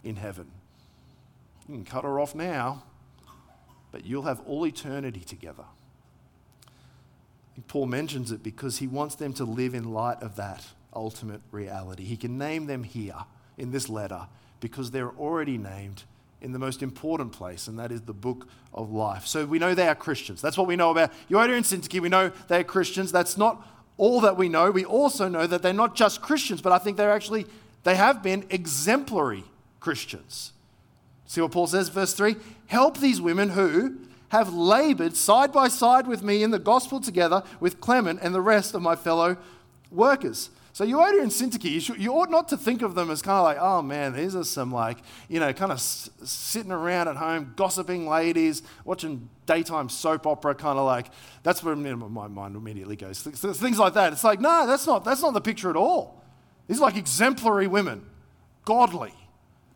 [0.04, 0.52] in heaven.
[1.68, 2.84] You can cut her off now,
[3.92, 5.64] but you'll have all eternity together.
[7.68, 12.04] Paul mentions it because he wants them to live in light of that ultimate reality.
[12.04, 13.26] He can name them here
[13.58, 14.28] in this letter
[14.60, 16.04] because they're already named
[16.44, 19.26] in the most important place, and that is the book of life.
[19.26, 20.42] So we know they are Christians.
[20.42, 22.00] That's what we know about Euodia and Syntyche.
[22.00, 23.12] We know they're Christians.
[23.12, 23.66] That's not
[23.98, 24.70] all that we know.
[24.70, 27.46] We also know that they're not just Christians, but I think they're actually,
[27.84, 29.44] they have been exemplary
[29.80, 30.52] Christians.
[31.26, 32.36] See what Paul says, verse 3?
[32.68, 33.98] Help these women who,
[34.34, 38.42] have labored side by side with me in the gospel together with Clement and the
[38.42, 39.38] rest of my fellow
[39.92, 40.50] workers.
[40.74, 43.58] So Euodia and Syntyche, you, ought not to think of them as kind of like,
[43.62, 44.98] oh man, these are some like,
[45.30, 50.56] you know, kind of s- sitting around at home, gossiping ladies, watching daytime soap opera,
[50.56, 51.12] kind of like,
[51.44, 53.22] that's where my mind immediately goes.
[53.22, 54.14] Things like that.
[54.14, 56.24] It's like, no, that's not, that's not the picture at all.
[56.68, 58.08] These are like exemplary women,
[58.66, 59.14] godly.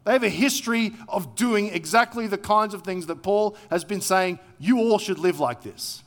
[0.03, 4.01] They have a history of doing exactly the kinds of things that Paul has been
[4.01, 6.01] saying, you all should live like this.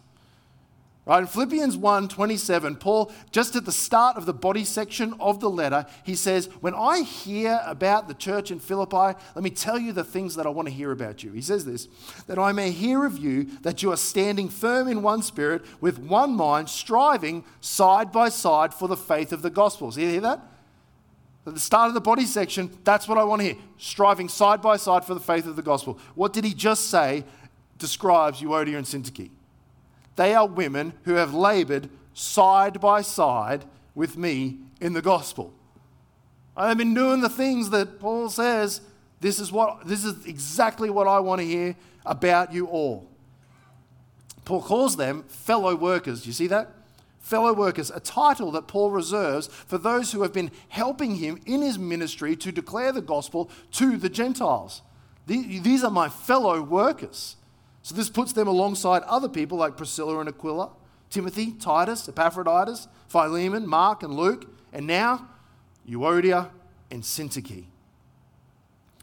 [1.11, 5.41] Right, in Philippians 1 27, Paul, just at the start of the body section of
[5.41, 9.77] the letter, he says, When I hear about the church in Philippi, let me tell
[9.77, 11.33] you the things that I want to hear about you.
[11.33, 11.89] He says this
[12.29, 15.99] that I may hear of you that you are standing firm in one spirit, with
[15.99, 19.91] one mind, striving side by side for the faith of the gospel.
[19.91, 20.41] So you hear that?
[21.45, 23.57] At the start of the body section, that's what I want to hear.
[23.79, 25.99] Striving side by side for the faith of the gospel.
[26.15, 27.25] What did he just say
[27.79, 29.31] describes Euodia and Syntyche?
[30.17, 35.53] They are women who have labored side by side with me in the gospel.
[36.57, 38.81] I've been doing the things that Paul says,
[39.21, 43.09] this is, what, this is exactly what I want to hear about you all.
[44.45, 46.23] Paul calls them fellow workers.
[46.23, 46.75] Do you see that?
[47.21, 51.63] fellow workers, a title that Paul reserves for those who have been helping him in
[51.63, 54.83] his ministry to declare the gospel to the Gentiles.
[55.27, 57.37] These are my fellow workers.
[57.83, 60.71] So this puts them alongside other people like Priscilla and Aquila,
[61.09, 65.29] Timothy, Titus, Epaphroditus, Philemon, Mark, and Luke, and now
[65.89, 66.51] Euodia
[66.91, 67.65] and Syntyche.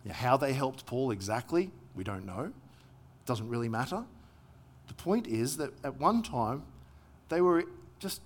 [0.05, 2.45] Now, how they helped Paul exactly, we don't know.
[2.45, 4.05] It doesn't really matter.
[4.87, 6.63] The point is that at one time,
[7.29, 7.65] they were
[7.99, 8.21] just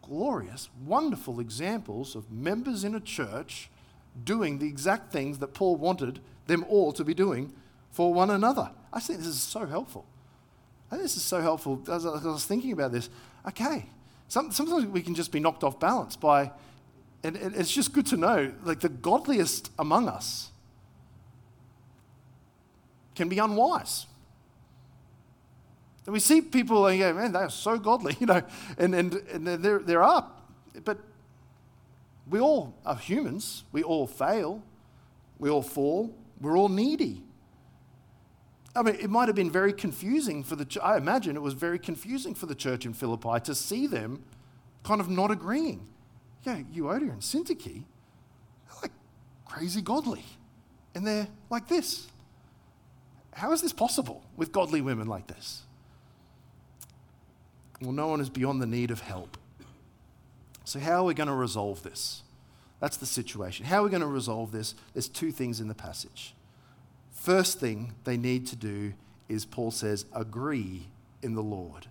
[0.00, 3.68] glorious, wonderful examples of members in a church
[4.24, 7.52] doing the exact things that Paul wanted them all to be doing
[7.90, 8.70] for one another.
[8.92, 10.04] I think this is so helpful.
[10.90, 11.82] I think this is so helpful.
[11.90, 13.08] As I was thinking about this,
[13.48, 13.86] okay,
[14.28, 16.52] sometimes we can just be knocked off balance by,
[17.24, 20.50] and it's just good to know, like the godliest among us
[23.14, 24.06] can be unwise.
[26.04, 28.42] And we see people and go, man, they are so godly, you know,
[28.76, 30.28] and, and, and there, there are,
[30.84, 30.98] but
[32.28, 33.64] we all are humans.
[33.72, 34.62] We all fail.
[35.38, 36.14] We all fall.
[36.40, 37.22] We're all needy.
[38.74, 41.78] I mean, it might have been very confusing for the, I imagine it was very
[41.78, 44.24] confusing for the church in Philippi to see them
[44.82, 45.88] kind of not agreeing.
[46.44, 48.92] Yeah, Euodia and Syntyche, they're like
[49.44, 50.24] crazy godly.
[50.94, 52.08] And they're like this.
[53.34, 55.62] How is this possible with godly women like this?
[57.80, 59.36] Well, no one is beyond the need of help.
[60.64, 62.22] So, how are we going to resolve this?
[62.78, 63.66] That's the situation.
[63.66, 64.74] How are we going to resolve this?
[64.92, 66.34] There's two things in the passage.
[67.22, 68.94] First thing they need to do
[69.28, 70.88] is, Paul says, agree
[71.22, 71.86] in the Lord.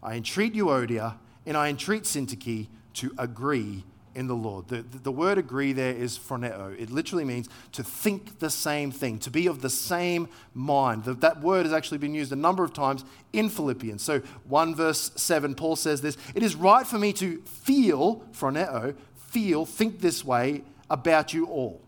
[0.00, 3.82] I entreat you, Euodia, and I entreat Syntyche to agree
[4.14, 4.68] in the Lord.
[4.68, 6.80] The, the, the, word agree there is phroneo.
[6.80, 11.02] It literally means to think the same thing, to be of the same mind.
[11.02, 14.04] The, that word has actually been used a number of times in Philippians.
[14.04, 18.94] So 1 verse 7, Paul says this It is right for me to feel, phroneo,
[19.16, 21.83] feel, think this way about you all.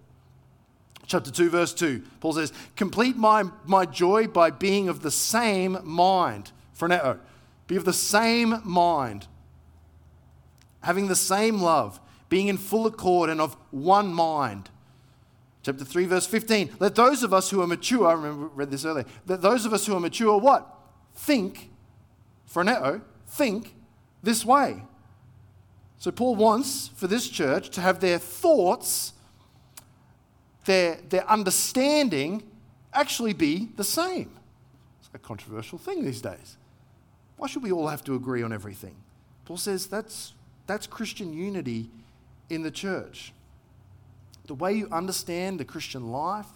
[1.07, 5.79] Chapter 2, verse 2, Paul says, Complete my, my joy by being of the same
[5.85, 6.51] mind.
[6.77, 7.19] Phroneo.
[7.69, 9.27] Be of the same mind
[10.87, 14.71] having the same love, being in full accord and of one mind.
[15.65, 16.77] Chapter 3, verse 15.
[16.79, 19.73] Let those of us who are mature, I remember read this earlier, let those of
[19.73, 20.73] us who are mature what?
[21.17, 21.71] Think,
[22.49, 23.75] phroneo, think
[24.23, 24.85] this way.
[25.99, 29.13] So Paul wants for this church to have their thoughts,
[30.67, 32.43] their, their understanding
[32.93, 34.31] actually be the same.
[35.01, 36.59] It's a controversial thing these days.
[37.37, 38.97] Why should we all have to agree on everything?
[39.45, 40.35] Paul says that's,
[40.67, 41.91] that's Christian unity
[42.51, 43.33] in the church.
[44.47, 46.47] The way you understand the Christian life,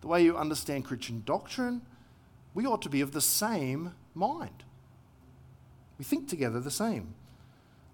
[0.00, 1.82] the way you understand Christian doctrine,
[2.54, 4.64] we ought to be of the same mind.
[5.98, 7.14] We think together the same.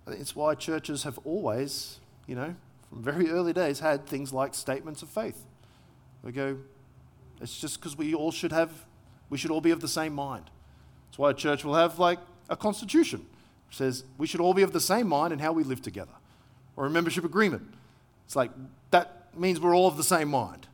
[0.07, 2.55] It's why churches have always, you know,
[2.89, 5.45] from very early days, had things like statements of faith.
[6.23, 6.59] We go,
[7.41, 8.71] it's just because we all should have,
[9.29, 10.51] we should all be of the same mind.
[11.09, 13.27] That's why a church will have like a constitution.
[13.71, 16.13] It says we should all be of the same mind in how we live together.
[16.77, 17.75] Or a membership agreement.
[18.25, 18.51] It's like
[18.91, 20.69] that means we're all of the same mind.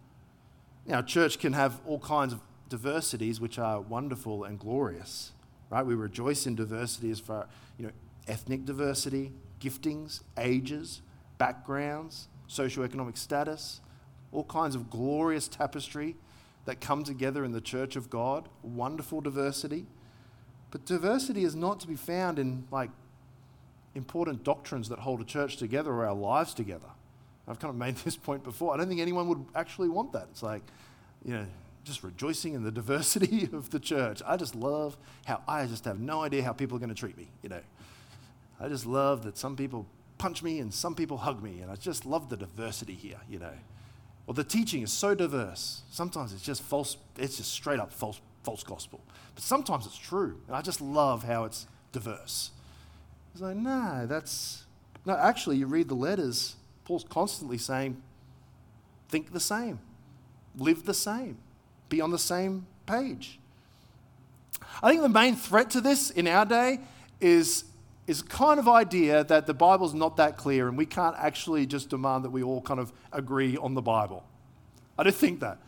[0.86, 5.32] Now, church can have all kinds of diversities which are wonderful and glorious,
[5.70, 5.84] right?
[5.84, 7.46] We rejoice in diversity as far,
[7.78, 7.92] you know,
[8.26, 11.02] ethnic diversity, giftings, ages,
[11.36, 13.80] backgrounds, socioeconomic status,
[14.32, 16.16] all kinds of glorious tapestry
[16.64, 19.86] that come together in the church of God, wonderful diversity.
[20.70, 22.90] But diversity is not to be found in like
[23.94, 26.88] important doctrines that hold a church together or our lives together.
[27.46, 28.74] I've kind of made this point before.
[28.74, 30.28] I don't think anyone would actually want that.
[30.30, 30.62] It's like,
[31.24, 31.46] you know,
[31.84, 34.22] just rejoicing in the diversity of the church.
[34.26, 37.16] I just love how I just have no idea how people are going to treat
[37.16, 37.60] me, you know.
[38.60, 39.86] I just love that some people
[40.18, 43.38] punch me and some people hug me, and I just love the diversity here, you
[43.38, 43.52] know.
[44.28, 45.80] Well, the teaching is so diverse.
[45.90, 49.00] Sometimes it's just false, it's just straight up false, false gospel.
[49.34, 52.50] But sometimes it's true, and I just love how it's diverse.
[53.32, 54.64] It's like, no, that's.
[55.06, 58.02] No, actually, you read the letters, Paul's constantly saying,
[59.08, 59.78] think the same,
[60.58, 61.38] live the same,
[61.88, 63.40] be on the same page.
[64.82, 66.80] I think the main threat to this in our day
[67.18, 67.64] is
[68.08, 71.90] is kind of idea that the Bible's not that clear and we can't actually just
[71.90, 74.24] demand that we all kind of agree on the Bible.
[74.98, 75.58] I don't think that.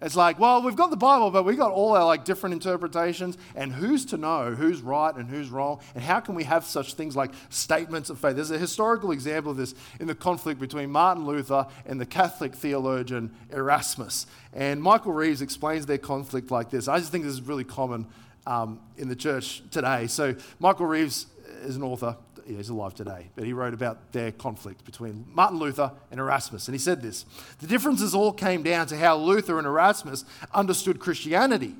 [0.00, 3.38] It's like, well, we've got the Bible, but we've got all our like different interpretations,
[3.54, 6.94] and who's to know who's right and who's wrong, and how can we have such
[6.94, 8.34] things like statements of faith?
[8.34, 12.56] There's a historical example of this in the conflict between Martin Luther and the Catholic
[12.56, 14.26] theologian Erasmus.
[14.52, 16.88] And Michael Reeves explains their conflict like this.
[16.88, 18.08] I just think this is really common
[18.44, 20.08] um, in the church today.
[20.08, 21.26] So Michael Reeves
[21.62, 22.16] is an author.
[22.46, 26.66] He's alive today, but he wrote about their conflict between Martin Luther and Erasmus.
[26.66, 27.24] And he said this
[27.60, 31.74] The differences all came down to how Luther and Erasmus understood Christianity.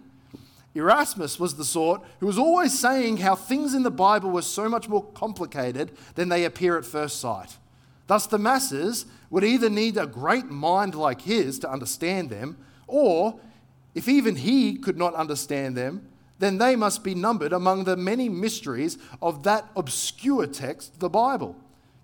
[0.74, 4.68] Erasmus was the sort who was always saying how things in the Bible were so
[4.68, 7.58] much more complicated than they appear at first sight.
[8.06, 12.56] Thus, the masses would either need a great mind like his to understand them,
[12.86, 13.38] or
[13.94, 16.06] if even he could not understand them,
[16.42, 21.56] then they must be numbered among the many mysteries of that obscure text, the Bible.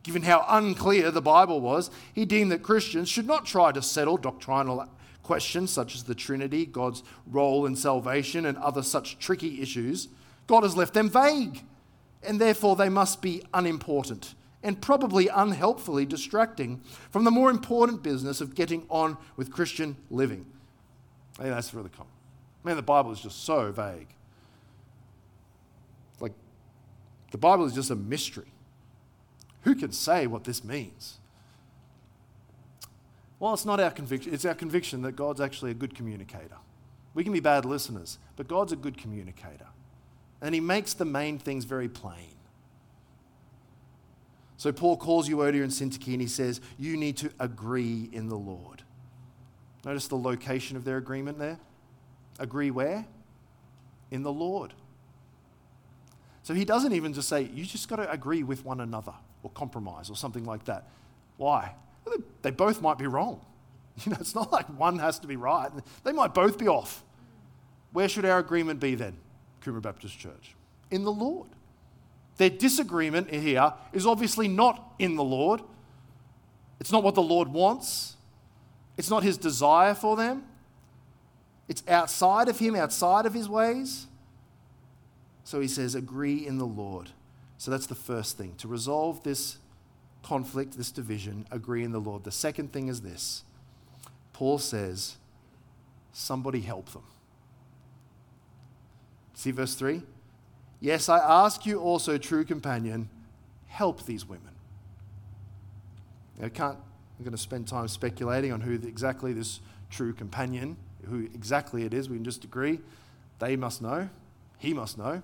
[0.03, 4.17] Given how unclear the Bible was, he deemed that Christians should not try to settle
[4.17, 4.89] doctrinal
[5.23, 10.09] questions such as the Trinity, God's role in salvation, and other such tricky issues.
[10.47, 11.65] God has left them vague,
[12.23, 16.81] and therefore they must be unimportant and probably unhelpfully distracting
[17.11, 20.47] from the more important business of getting on with Christian living.
[21.35, 22.13] Think that's really common.
[22.65, 24.09] Man, the Bible is just so vague.
[27.31, 28.53] The Bible is just a mystery.
[29.63, 31.19] Who can say what this means?
[33.39, 34.33] Well, it's not our conviction.
[34.35, 36.57] It's our conviction that God's actually a good communicator.
[37.15, 39.67] We can be bad listeners, but God's a good communicator.
[40.41, 42.39] And He makes the main things very plain.
[44.59, 48.37] So Paul calls Euodia and Syntyche and he says, You need to agree in the
[48.37, 48.83] Lord.
[49.85, 51.61] Notice the location of their agreement there.
[52.41, 53.07] Agree where?
[54.11, 54.75] In the Lord.
[56.49, 59.51] So he doesn't even just say, You just got to agree with one another or
[59.51, 60.89] compromise or something like that.
[61.37, 61.75] Why?
[62.07, 63.45] Well, they, they both might be wrong.
[64.05, 65.71] You know, it's not like one has to be right.
[66.05, 67.05] They might both be off.
[67.93, 69.19] Where should our agreement be then,
[69.61, 70.55] Coomera Baptist Church?
[70.91, 71.49] In the Lord.
[72.39, 75.61] Their disagreement here is obviously not in the Lord.
[76.81, 78.17] It's not what the Lord wants.
[78.97, 80.45] It's not his desire for them.
[81.69, 84.07] It's outside of him, outside of his ways.
[85.49, 87.09] So he says, agree in the Lord.
[87.57, 88.55] So that's the first thing.
[88.59, 89.57] To resolve this
[90.23, 92.25] conflict, this division, agree in the Lord.
[92.25, 93.45] The second thing is this
[94.35, 95.17] Paul says,
[96.13, 97.05] somebody help them.
[99.33, 100.03] See verse 3?
[100.81, 103.09] Yes, I ask you also, true companion,
[103.69, 104.53] help these women.
[106.43, 110.77] I can't, I'm going to spend time speculating on who exactly this true companion,
[111.07, 112.11] who exactly it is.
[112.11, 112.81] We can just agree.
[113.39, 114.11] They must know,
[114.59, 115.23] he must know,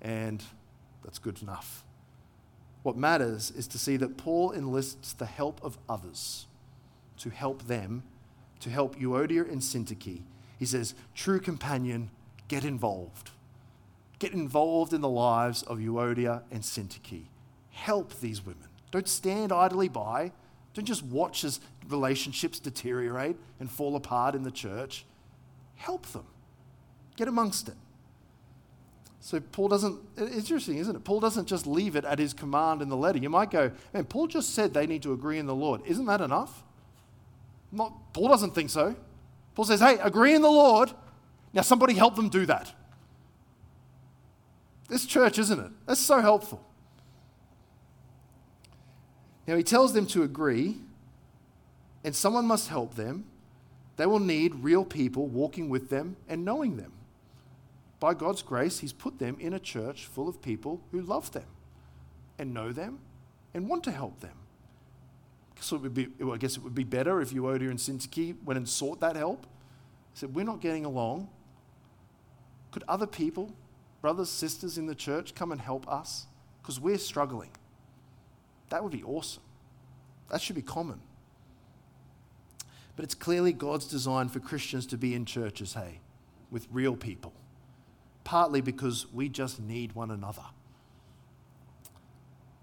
[0.00, 0.42] and
[1.04, 1.84] that's good enough.
[2.82, 6.46] What matters is to see that Paul enlists the help of others
[7.18, 8.02] to help them,
[8.60, 10.22] to help Euodia and Syntyche.
[10.58, 12.10] He says, True companion,
[12.48, 13.30] get involved.
[14.18, 17.26] Get involved in the lives of Euodia and Syntyche.
[17.70, 18.68] Help these women.
[18.90, 20.32] Don't stand idly by.
[20.74, 25.04] Don't just watch as relationships deteriorate and fall apart in the church.
[25.76, 26.26] Help them.
[27.16, 27.76] Get amongst it.
[29.20, 31.04] So Paul doesn't, it's interesting, isn't it?
[31.04, 33.18] Paul doesn't just leave it at his command in the letter.
[33.18, 35.82] You might go, man, Paul just said they need to agree in the Lord.
[35.86, 36.62] Isn't that enough?
[37.72, 38.94] Not, Paul doesn't think so.
[39.54, 40.92] Paul says, hey, agree in the Lord.
[41.52, 42.72] Now somebody help them do that.
[44.88, 45.70] This church, isn't it?
[45.86, 46.64] That's so helpful.
[49.46, 50.76] Now, he tells them to agree,
[52.04, 53.24] and someone must help them.
[53.96, 56.92] They will need real people walking with them and knowing them.
[58.00, 61.46] By God's grace, he's put them in a church full of people who love them
[62.38, 63.00] and know them
[63.54, 64.36] and want to help them.
[65.60, 68.36] So it would be, well, I guess it would be better if Euodia and Syntyche
[68.44, 69.46] went and sought that help.
[70.14, 71.28] Said, We're not getting along.
[72.70, 73.52] Could other people
[74.00, 76.26] brothers, sisters in the church, come and help us
[76.62, 77.50] because we're struggling.
[78.70, 79.42] That would be awesome.
[80.30, 81.00] That should be common.
[82.96, 86.00] But it's clearly God's design for Christians to be in churches, hey,
[86.50, 87.32] with real people.
[88.28, 90.42] Partly because we just need one another.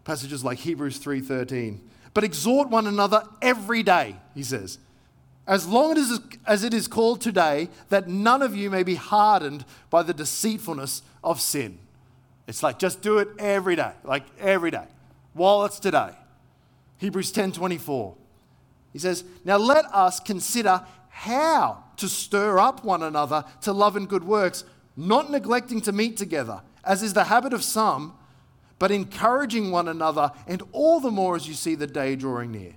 [0.04, 1.80] Passages like Hebrews 3:13,
[2.14, 4.78] but exhort one another every day, he says,
[5.48, 9.66] as long as, as it is called today, that none of you may be hardened
[9.90, 11.80] by the deceitfulness of sin.
[12.46, 14.86] It's like just do it every day, like every day,
[15.34, 16.12] while it's today.
[17.00, 18.14] Hebrews 10:24.
[18.94, 24.08] He says, Now let us consider how to stir up one another to love and
[24.08, 24.64] good works,
[24.98, 28.14] not neglecting to meet together, as is the habit of some,
[28.80, 32.74] but encouraging one another, and all the more as you see the day drawing near.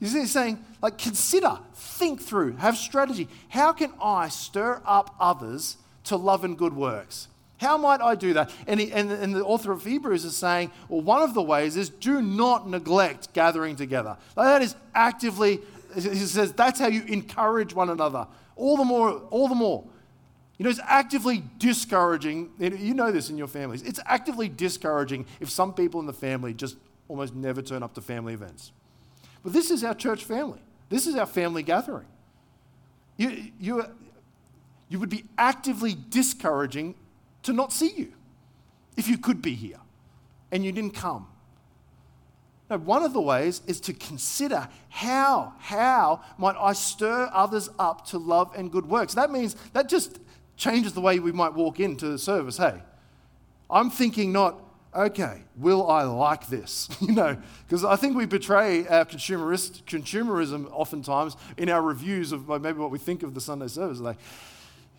[0.00, 3.28] You see, he's saying, like, consider, think through, have strategy.
[3.48, 7.28] How can I stir up others to love and good works?
[7.58, 8.50] How might I do that?
[8.66, 11.76] And, he, and, and, the author of Hebrews is saying, well, one of the ways
[11.76, 14.16] is do not neglect gathering together.
[14.36, 15.60] Like that is actively,
[15.94, 18.26] he says, that's how you encourage one another.
[18.56, 19.84] All the more, all the more.
[20.64, 22.48] You know, it's actively discouraging.
[22.58, 23.82] You know this in your families.
[23.82, 28.00] It's actively discouraging if some people in the family just almost never turn up to
[28.00, 28.72] family events.
[29.42, 30.60] But this is our church family.
[30.88, 32.06] This is our family gathering.
[33.18, 33.84] You, you,
[34.88, 36.94] you would be actively discouraging
[37.42, 38.14] to not see you
[38.96, 39.80] if you could be here
[40.50, 41.26] and you didn't come.
[42.70, 48.06] Now, one of the ways is to consider how, how might I stir others up
[48.06, 49.12] to love and good works.
[49.12, 50.20] That means that just
[50.56, 52.56] changes the way we might walk into the service.
[52.56, 52.80] Hey,
[53.70, 54.60] I'm thinking not,
[54.94, 56.88] okay, will I like this?
[57.00, 57.36] you know,
[57.66, 62.90] because I think we betray our consumerist, consumerism oftentimes in our reviews of maybe what
[62.90, 63.98] we think of the Sunday service.
[63.98, 64.16] Like,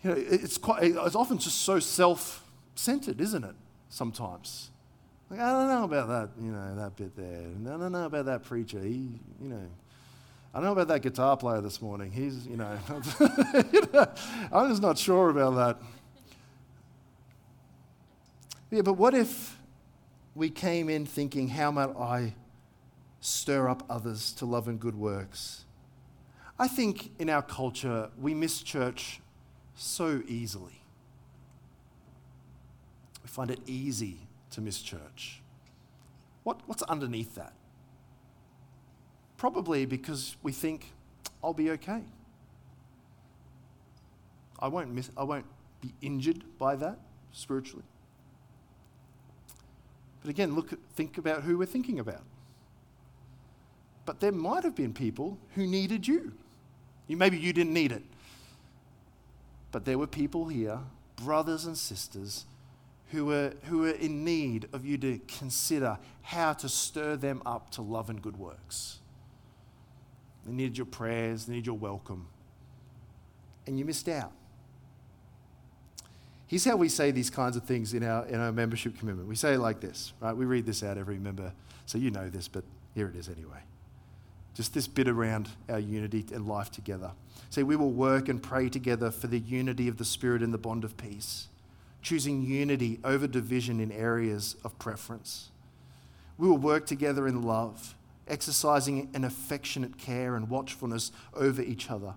[0.02, 2.44] you know, it's, quite, it's often just so self
[2.74, 3.54] centered, isn't it?
[3.88, 4.70] Sometimes.
[5.30, 7.48] Like, I don't know about that, you know, that bit there.
[7.74, 8.80] I don't know about that preacher.
[8.80, 9.66] He, you know,
[10.56, 12.10] I don't know about that guitar player this morning.
[12.10, 12.78] He's, you know,
[13.74, 14.06] you know
[14.50, 15.82] I'm just not sure about that.
[18.70, 19.58] Yeah, but what if
[20.34, 22.36] we came in thinking, how might I
[23.20, 25.66] stir up others to love and good works?
[26.58, 29.20] I think in our culture, we miss church
[29.74, 30.80] so easily.
[33.22, 34.20] We find it easy
[34.52, 35.42] to miss church.
[36.44, 37.52] What, what's underneath that?
[39.36, 40.92] Probably because we think,
[41.42, 42.02] I'll be okay.
[44.58, 45.44] I won't, miss, I won't
[45.80, 46.98] be injured by that
[47.32, 47.84] spiritually.
[50.22, 52.22] But again, look, think about who we're thinking about.
[54.06, 56.32] But there might have been people who needed you.
[57.06, 57.16] you.
[57.16, 58.02] Maybe you didn't need it.
[59.72, 60.78] But there were people here,
[61.16, 62.46] brothers and sisters,
[63.10, 67.70] who were, who were in need of you to consider how to stir them up
[67.70, 69.00] to love and good works.
[70.46, 72.28] They needed your prayers, they needed your welcome.
[73.66, 74.32] And you missed out.
[76.46, 79.28] Here's how we say these kinds of things in our, in our membership commitment.
[79.28, 80.36] We say it like this, right?
[80.36, 81.52] We read this out every member,
[81.86, 82.62] so you know this, but
[82.94, 83.58] here it is anyway.
[84.54, 87.10] Just this bit around our unity and life together.
[87.50, 90.58] Say, we will work and pray together for the unity of the Spirit and the
[90.58, 91.48] bond of peace,
[92.00, 95.50] choosing unity over division in areas of preference.
[96.38, 97.95] We will work together in love,
[98.28, 102.14] exercising an affectionate care and watchfulness over each other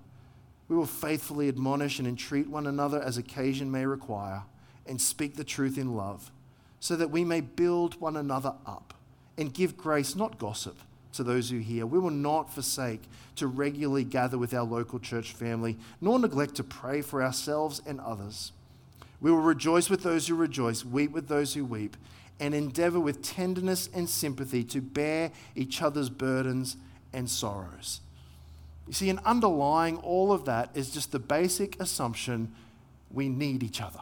[0.70, 4.44] we will faithfully admonish and entreat one another as occasion may require,
[4.86, 6.32] and speak the truth in love,
[6.80, 8.94] so that we may build one another up
[9.38, 10.78] and give grace, not gossip,
[11.12, 11.88] to those who hear.
[11.88, 13.02] We will not forsake
[13.36, 18.00] to regularly gather with our local church family, nor neglect to pray for ourselves and
[18.00, 18.52] others.
[19.20, 21.98] We will rejoice with those who rejoice, weep with those who weep,
[22.40, 26.78] and endeavor with tenderness and sympathy to bear each other's burdens
[27.14, 28.02] and sorrows
[28.90, 32.52] you see, and underlying all of that is just the basic assumption
[33.12, 34.00] we need each other.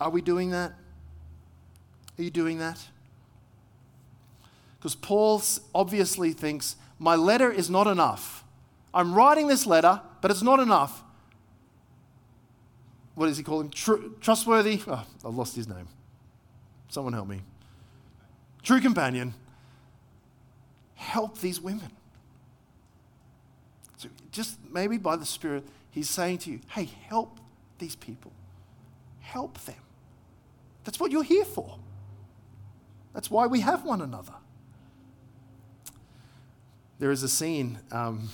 [0.00, 0.72] Are we doing that?
[2.16, 2.78] Are you doing that?
[4.78, 5.42] Because Paul
[5.74, 8.44] obviously thinks, my letter is not enough.
[8.94, 11.02] I'm writing this letter, but it's not enough.
[13.16, 13.70] What does he call him?
[13.70, 14.80] Tr- trustworthy?
[14.86, 15.88] Oh, I've lost his name.
[16.88, 17.40] Someone help me.
[18.62, 19.34] True companion.
[20.94, 21.90] Help these women.
[23.96, 25.64] So just maybe by the Spirit,
[25.96, 27.40] He's saying to you, hey, help
[27.78, 28.30] these people.
[29.20, 29.78] Help them.
[30.84, 31.78] That's what you're here for.
[33.14, 34.34] That's why we have one another.
[36.98, 37.78] There is a scene.
[37.90, 38.28] Um,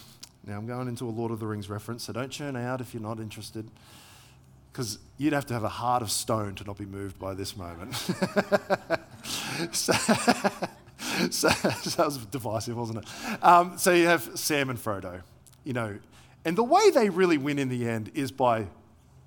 [0.44, 2.94] now, I'm going into a Lord of the Rings reference, so don't churn out if
[2.94, 3.70] you're not interested,
[4.72, 7.56] because you'd have to have a heart of stone to not be moved by this
[7.56, 7.94] moment.
[9.72, 9.92] so,
[11.30, 13.06] so, that was divisive, wasn't it?
[13.44, 15.22] Um, so you have Sam and Frodo
[15.64, 15.98] you know,
[16.44, 18.66] and the way they really win in the end is by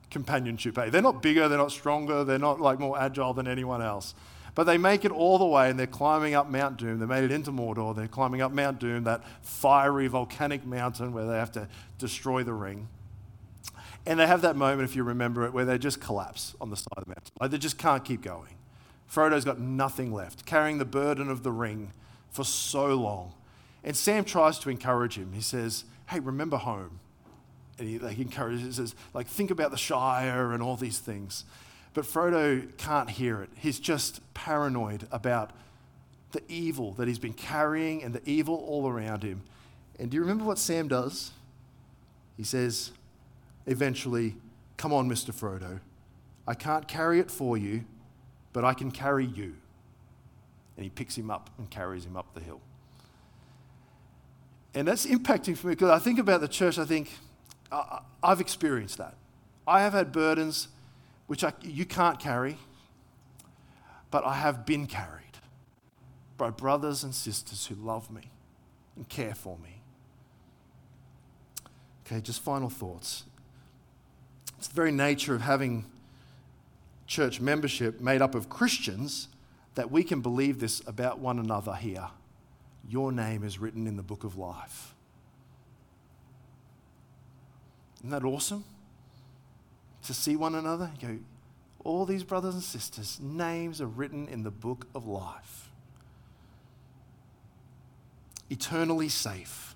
[0.10, 0.78] companionship.
[0.78, 0.90] Eh?
[0.90, 4.14] They're not bigger, they're not stronger, they're not like more agile than anyone else.
[4.54, 7.00] But they make it all the way and they're climbing up Mount Doom.
[7.00, 7.94] They made it into Mordor.
[7.94, 11.68] They're climbing up Mount Doom, that fiery volcanic mountain where they have to
[11.98, 12.88] destroy the ring.
[14.06, 16.78] And they have that moment, if you remember it, where they just collapse on the
[16.78, 17.32] side of the mountain.
[17.40, 18.56] Like they just can't keep going.
[19.12, 21.92] Frodo's got nothing left, carrying the burden of the ring
[22.30, 23.34] for so long.
[23.84, 25.34] And Sam tries to encourage him.
[25.34, 27.00] He says, hey, remember home.
[27.78, 31.46] And he like, encourages, says, like, think about the Shire and all these things.
[31.94, 33.50] But Frodo can't hear it.
[33.56, 35.52] He's just paranoid about
[36.32, 39.42] the evil that he's been carrying and the evil all around him.
[39.98, 41.32] And do you remember what Sam does?
[42.36, 42.92] He says,
[43.66, 44.36] eventually,
[44.78, 45.34] Come on, Mr.
[45.34, 45.80] Frodo.
[46.48, 47.86] I can't carry it for you,
[48.54, 49.56] but I can carry you.
[50.76, 52.62] And he picks him up and carries him up the hill.
[54.74, 57.10] And that's impacting for me because I think about the church, I think,
[57.72, 59.16] uh, I've experienced that.
[59.66, 60.68] I have had burdens
[61.28, 62.58] which I, you can't carry,
[64.12, 65.24] but I have been carried
[66.38, 68.30] by brothers and sisters who love me
[68.96, 69.82] and care for me.
[72.06, 73.24] Okay, just final thoughts.
[74.58, 75.86] It's the very nature of having
[77.08, 79.28] church membership made up of Christians
[79.76, 82.10] that we can believe this about one another here
[82.88, 84.94] your name is written in the book of life.
[88.00, 88.64] Isn't that awesome?
[90.04, 91.18] To see one another, go,
[91.84, 95.72] all these brothers and sisters' names are written in the book of life.
[98.52, 99.76] Eternally safe.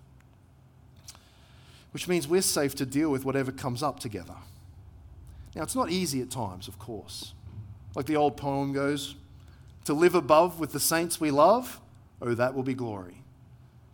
[1.92, 4.36] Which means we're safe to deal with whatever comes up together.
[5.56, 7.34] Now, it's not easy at times, of course.
[7.96, 9.16] Like the old poem goes
[9.86, 11.82] to live above with the saints we love
[12.22, 13.24] oh, that will be glory.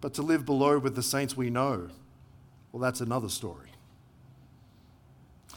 [0.01, 1.89] But to live below with the saints we know,
[2.71, 3.69] well, that's another story.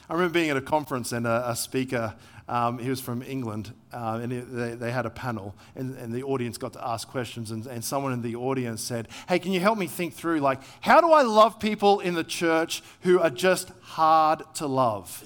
[0.09, 2.14] I remember being at a conference and a, a speaker
[2.49, 6.22] Um, he was from England, uh, and they, they, had a panel, and, and, the
[6.22, 7.51] audience got to ask questions.
[7.51, 10.62] And, and someone in the audience said, Hey, can you help me think through, like,
[10.80, 15.24] how do I love people in the church who are just hard to love?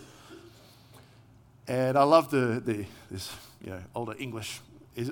[1.68, 3.34] And I loved the, the this
[3.64, 4.60] you know, older English,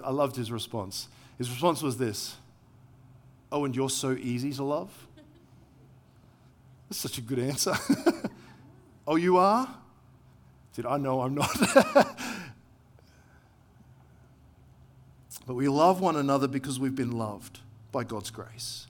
[0.05, 1.09] I loved his response.
[1.39, 2.37] His response was this
[3.53, 5.07] Oh, and you're so easy to love?
[6.89, 7.75] That's such a good answer.
[9.07, 9.69] oh, you are?
[10.75, 11.51] Did I know I'm not?
[15.47, 18.87] but we love one another because we've been loved by God's grace.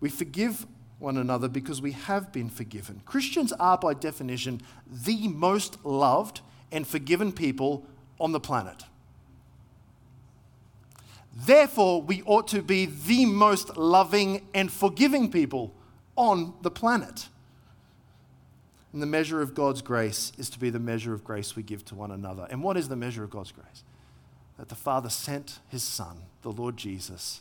[0.00, 0.66] We forgive
[0.98, 3.00] one another because we have been forgiven.
[3.06, 6.40] Christians are, by definition, the most loved
[6.72, 7.86] and forgiven people
[8.18, 8.84] on the planet.
[11.34, 15.72] Therefore, we ought to be the most loving and forgiving people
[16.16, 17.28] on the planet.
[18.92, 21.84] And the measure of God's grace is to be the measure of grace we give
[21.86, 22.46] to one another.
[22.50, 23.84] And what is the measure of God's grace?
[24.58, 27.40] That the Father sent his Son, the Lord Jesus,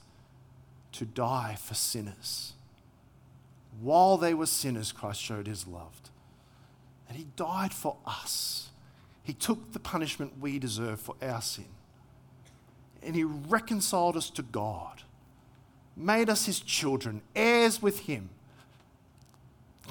[0.94, 2.54] to die for sinners.
[3.82, 6.00] While they were sinners, Christ showed his love.
[7.08, 8.69] And he died for us.
[9.30, 11.68] He took the punishment we deserve for our sin.
[13.04, 15.04] And he reconciled us to God,
[15.96, 18.32] made us his children, heirs with him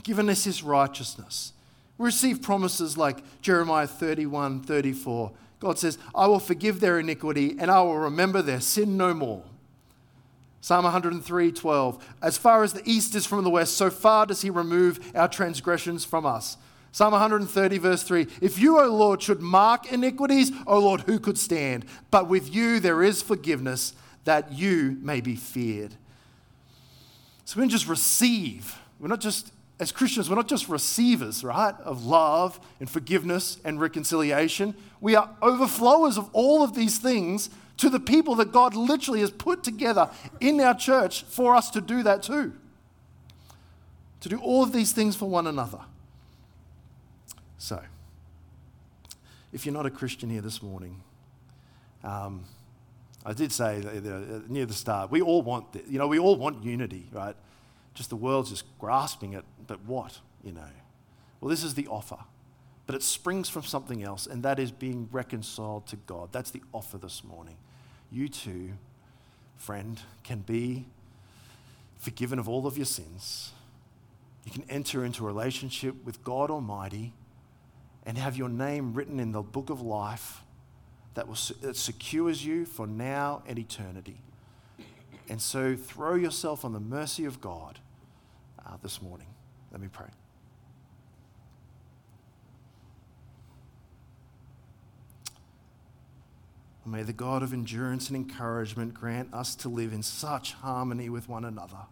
[0.03, 1.53] given us his righteousness.
[1.99, 5.31] We receive promises like Jeremiah 31 34.
[5.61, 9.45] God says, I will forgive their iniquity and I will remember their sin no more.
[10.63, 12.15] Psalm 103 12.
[12.23, 15.29] As far as the east is from the west, so far does he remove our
[15.29, 16.57] transgressions from us.
[16.99, 21.39] Psalm 130, verse 3 If you, O Lord, should mark iniquities, O Lord, who could
[21.39, 21.85] stand?
[22.11, 23.95] But with you there is forgiveness,
[24.25, 25.95] that you may be feared.
[27.45, 31.77] So we don't just receive, we're not just as Christians, we're not just receivers, right,
[31.85, 34.75] of love and forgiveness and reconciliation.
[35.01, 39.31] We are overflowers of all of these things to the people that God literally has
[39.31, 42.55] put together in our church for us to do that too.
[44.23, 45.79] To do all of these things for one another.
[47.59, 47.83] So,
[49.53, 51.03] if you're not a Christian here this morning,
[52.03, 52.45] um,
[53.27, 53.83] I did say
[54.49, 57.35] near the start, we all want, you know, we all want unity, right?
[57.99, 60.71] just the world's just grasping it, but what, you know?
[61.41, 62.19] Well, this is the offer,
[62.87, 66.29] but it springs from something else, and that is being reconciled to God.
[66.31, 67.57] That's the offer this morning.
[68.13, 68.75] You too,
[69.57, 70.87] friend, can be
[71.99, 73.51] forgiven of all of your sins.
[74.45, 77.13] You can enter into a relationship with God Almighty
[78.09, 80.43] and have your name written in the book of life
[81.13, 84.23] that, will, that secures you for now and eternity.
[85.29, 87.79] And so throw yourself on the mercy of God
[88.65, 89.27] uh, this morning.
[89.71, 90.07] Let me pray.
[96.87, 101.29] May the God of endurance and encouragement grant us to live in such harmony with
[101.29, 101.85] one another,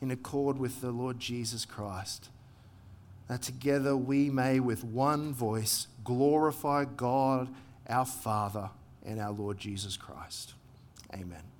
[0.00, 2.28] in accord with the Lord Jesus Christ,
[3.28, 7.48] that together we may with one voice glorify God,
[7.88, 8.70] our Father,
[9.04, 10.54] and our Lord Jesus Christ.
[11.14, 11.51] Amen.